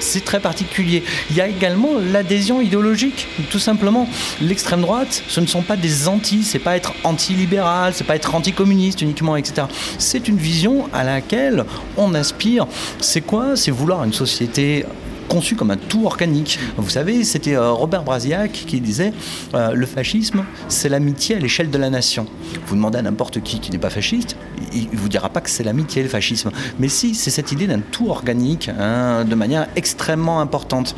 C'est 0.00 0.24
très 0.24 0.40
particulier. 0.40 1.02
Il 1.30 1.37
y 1.37 1.40
a 1.40 1.48
également 1.48 1.90
l'adhésion 2.12 2.61
idéologique, 2.61 3.28
tout 3.50 3.59
simplement. 3.59 4.09
L'extrême 4.40 4.80
droite 4.80 5.10
ce 5.12 5.40
ne 5.40 5.46
sont 5.46 5.62
pas 5.62 5.77
des 5.77 6.09
anti, 6.09 6.42
c'est 6.42 6.59
pas 6.59 6.77
être 6.77 6.92
anti-libéral, 7.05 7.92
c'est 7.94 8.05
pas 8.05 8.16
être 8.16 8.35
anti-communiste 8.35 9.03
uniquement, 9.03 9.37
etc. 9.37 9.66
C'est 9.99 10.29
une 10.29 10.37
vision 10.37 10.88
à 10.92 11.05
laquelle 11.05 11.64
on 11.96 12.14
aspire. 12.14 12.66
C'est 13.01 13.20
quoi? 13.20 13.57
C'est 13.57 13.70
vouloir 13.70 14.05
une 14.05 14.12
société 14.12 14.85
conçue 15.31 15.55
comme 15.55 15.70
un 15.70 15.77
tout 15.77 16.07
organique. 16.07 16.59
Vous 16.77 16.90
savez, 16.90 17.23
c'était 17.23 17.55
euh, 17.55 17.70
Robert 17.70 18.03
Brasiac 18.03 18.51
qui 18.51 18.81
disait 18.81 19.12
euh, 19.55 19.73
le 19.73 19.87
fascisme, 19.87 20.44
c'est 20.68 20.88
l'amitié 20.88 21.37
à 21.37 21.38
l'échelle 21.38 21.70
de 21.70 21.79
la 21.79 21.88
nation. 21.88 22.27
Vous 22.66 22.75
demandez 22.75 22.99
à 22.99 23.03
n'importe 23.03 23.40
qui 23.40 23.61
qui 23.61 23.70
n'est 23.70 23.79
pas 23.79 23.90
fasciste, 23.90 24.37
il 24.73 24.88
vous 24.92 25.09
dira 25.09 25.29
pas 25.29 25.40
que 25.40 25.49
c'est 25.49 25.62
l'amitié 25.62 26.03
le 26.03 26.09
fascisme. 26.09 26.51
Mais 26.81 26.88
si, 26.88 27.14
c'est 27.14 27.31
cette 27.31 27.53
idée 27.53 27.68
d'un 27.68 27.79
tout 27.79 28.11
organique, 28.11 28.70
hein, 28.77 29.25
de 29.25 29.35
manière 29.37 29.68
extrêmement 29.77 30.40
importante. 30.40 30.96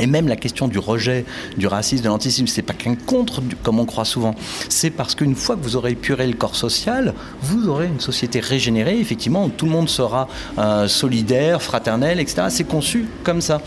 Et 0.00 0.06
même 0.06 0.28
la 0.28 0.36
question 0.36 0.68
du 0.68 0.78
rejet, 0.78 1.24
du 1.56 1.66
racisme, 1.66 2.02
de 2.04 2.08
l'antisémitisme, 2.08 2.54
c'est 2.54 2.62
pas 2.62 2.72
qu'un 2.72 2.96
contre, 2.96 3.42
comme 3.62 3.78
on 3.78 3.84
croit 3.84 4.04
souvent. 4.04 4.34
C'est 4.68 4.90
parce 4.90 5.14
qu'une 5.14 5.36
fois 5.36 5.56
que 5.56 5.62
vous 5.62 5.76
aurez 5.76 5.92
épuré 5.92 6.26
le 6.26 6.34
corps 6.34 6.56
social, 6.56 7.14
vous 7.42 7.68
aurez 7.68 7.86
une 7.86 8.00
société 8.00 8.40
régénérée, 8.40 8.98
effectivement, 8.98 9.44
où 9.44 9.48
tout 9.50 9.66
le 9.66 9.72
monde 9.72 9.88
sera 9.88 10.28
euh, 10.58 10.88
solidaire, 10.88 11.62
fraternel, 11.62 12.20
etc. 12.20 12.44
C'est 12.48 12.64
conçu 12.64 13.06
comme 13.22 13.40
ça. 13.40 13.60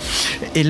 Et 0.55 0.65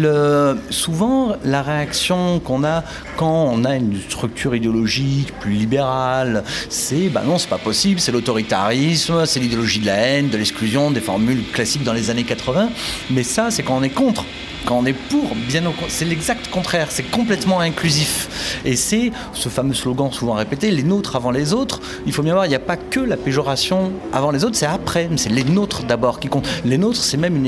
souvent, 0.70 1.36
la 1.44 1.62
réaction 1.62 2.40
qu'on 2.40 2.64
a 2.64 2.84
quand 3.18 3.50
on 3.52 3.64
a 3.66 3.76
une 3.76 4.00
structure 4.00 4.56
idéologique 4.56 5.34
plus 5.40 5.54
libérale, 5.54 6.44
c'est 6.70 7.10
bah 7.10 7.24
non, 7.26 7.38
c'est 7.38 7.50
pas 7.50 7.58
possible, 7.58 8.00
c'est 8.00 8.12
l'autoritarisme, 8.12 9.26
c'est 9.26 9.40
l'idéologie 9.40 9.80
de 9.80 9.88
la 9.88 9.96
haine, 9.96 10.30
de 10.30 10.38
l'exclusion, 10.38 10.92
des 10.92 11.02
formules 11.02 11.44
classiques 11.52 11.84
dans 11.84 11.94
les 11.94 12.10
années 12.10 12.24
80. 12.24 12.70
Mais 13.10 13.24
ça, 13.24 13.50
c'est 13.52 13.64
quand 13.64 13.78
on 13.78 13.84
est 13.84 13.90
contre. 13.90 14.24
Quand 14.68 14.80
on 14.80 14.86
est 14.86 14.92
pour, 14.92 15.34
bien 15.48 15.66
au 15.66 15.74
c'est 15.88 16.04
l'exact 16.04 16.50
contraire, 16.50 16.88
c'est 16.90 17.10
complètement 17.10 17.62
inclusif. 17.62 18.62
Et 18.66 18.76
c'est 18.76 19.14
ce 19.32 19.48
fameux 19.48 19.74
slogan 19.74 20.12
souvent 20.12 20.34
répété, 20.34 20.72
les 20.72 20.84
nôtres 20.84 21.16
avant 21.16 21.32
les 21.32 21.54
autres. 21.54 21.80
Il 22.06 22.12
faut 22.12 22.22
bien 22.22 22.34
voir, 22.34 22.48
il 22.48 22.50
n'y 22.50 22.56
a 22.56 22.60
pas 22.60 22.76
que 22.76 23.00
la 23.00 23.16
péjoration 23.16 23.94
avant 24.12 24.30
les 24.30 24.44
autres, 24.44 24.58
c'est 24.58 24.66
après, 24.66 25.10
c'est 25.16 25.30
les 25.30 25.46
nôtres 25.46 25.84
d'abord 25.84 26.20
qui 26.20 26.28
comptent. 26.28 26.50
Les 26.66 26.78
nôtres, 26.78 27.02
c'est 27.02 27.16
même 27.16 27.38
une 27.38 27.46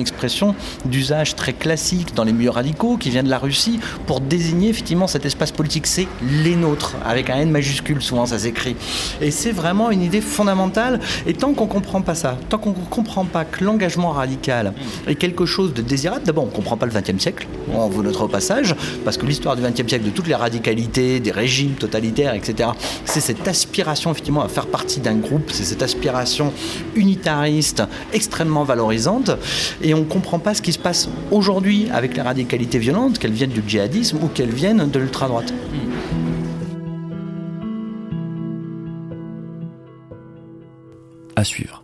d'usage 0.86 1.36
très 1.36 1.54
classique 1.54 2.14
dans 2.16 2.24
les 2.24 2.34
milieux 2.34 2.50
radicaux 2.50 2.98
qui 2.98 3.10
vient 3.10 3.24
de 3.24 3.30
la 3.30 3.38
Russie 3.38 3.80
pour 4.06 4.22
désigner 4.22 4.70
effectivement 4.70 5.08
cet 5.08 5.26
espace 5.26 5.52
politique. 5.52 5.88
C'est 5.88 6.08
les 6.44 6.56
nôtres, 6.56 6.96
avec 7.06 7.30
un 7.30 7.38
N 7.38 7.52
majuscule, 7.52 8.02
souvent 8.02 8.26
ça 8.26 8.40
s'écrit. 8.40 8.76
Et 9.22 9.32
c'est 9.32 9.52
vraiment 9.52 9.92
une 9.92 10.02
idée 10.02 10.22
fondamentale. 10.22 11.00
Et 11.28 11.34
tant 11.34 11.54
qu'on 11.54 11.66
ne 11.66 11.70
comprend 11.70 12.02
pas 12.02 12.16
ça, 12.16 12.38
tant 12.50 12.58
qu'on 12.58 12.72
ne 12.72 12.76
comprend 12.90 13.26
pas 13.26 13.46
que 13.46 13.64
l'engagement 13.64 14.12
radical 14.12 14.74
est 15.08 15.16
quelque 15.16 15.46
chose 15.46 15.74
de 15.74 15.82
désirable, 15.82 16.24
d'abord 16.26 16.44
on 16.44 16.48
ne 16.48 16.52
comprend 16.52 16.78
pas 16.78 16.86
le 16.86 16.92
XXe 16.92 17.22
siècle, 17.22 17.48
on 17.74 17.88
vous 17.88 18.04
notre 18.04 18.28
passage, 18.28 18.76
parce 19.06 19.18
que 19.18 19.26
l'histoire 19.26 19.56
du 19.56 19.62
XXe 19.62 19.88
siècle, 19.88 20.06
de 20.06 20.10
toutes 20.10 20.28
les 20.28 20.36
radicalités, 20.36 21.20
des 21.20 21.32
régimes 21.32 21.74
totalitaires, 21.74 22.34
etc., 22.34 22.70
c'est 23.06 23.20
cette 23.20 23.48
aspiration 23.48 24.12
effectivement 24.12 24.44
à 24.44 24.48
faire 24.48 24.68
partie 24.68 25.00
d'un 25.00 25.16
groupe, 25.16 25.50
c'est 25.52 25.64
cette 25.64 25.84
aspiration 25.84 26.54
unitariste 26.96 27.84
extrêmement 28.14 28.64
valorisante, 28.64 29.32
et 29.82 29.94
on 29.94 30.04
comprend 30.10 30.40
pas 30.40 30.54
ce 30.54 30.62
qui 30.62 30.74
se 30.74 30.80
passe 30.80 31.10
aujourd'hui 31.32 31.88
avec 31.92 32.16
les 32.16 32.22
radicalités 32.22 32.80
violentes, 32.80 33.20
qu'elles 33.20 33.32
viennent 33.32 33.52
du 33.52 33.64
djihadisme 33.66 34.18
ou 34.22 34.28
qu'elles 34.28 34.54
viennent 34.54 34.90
de 34.90 35.00
l'ultra-droite. 35.00 35.54
À 41.36 41.44
suivre. 41.46 41.84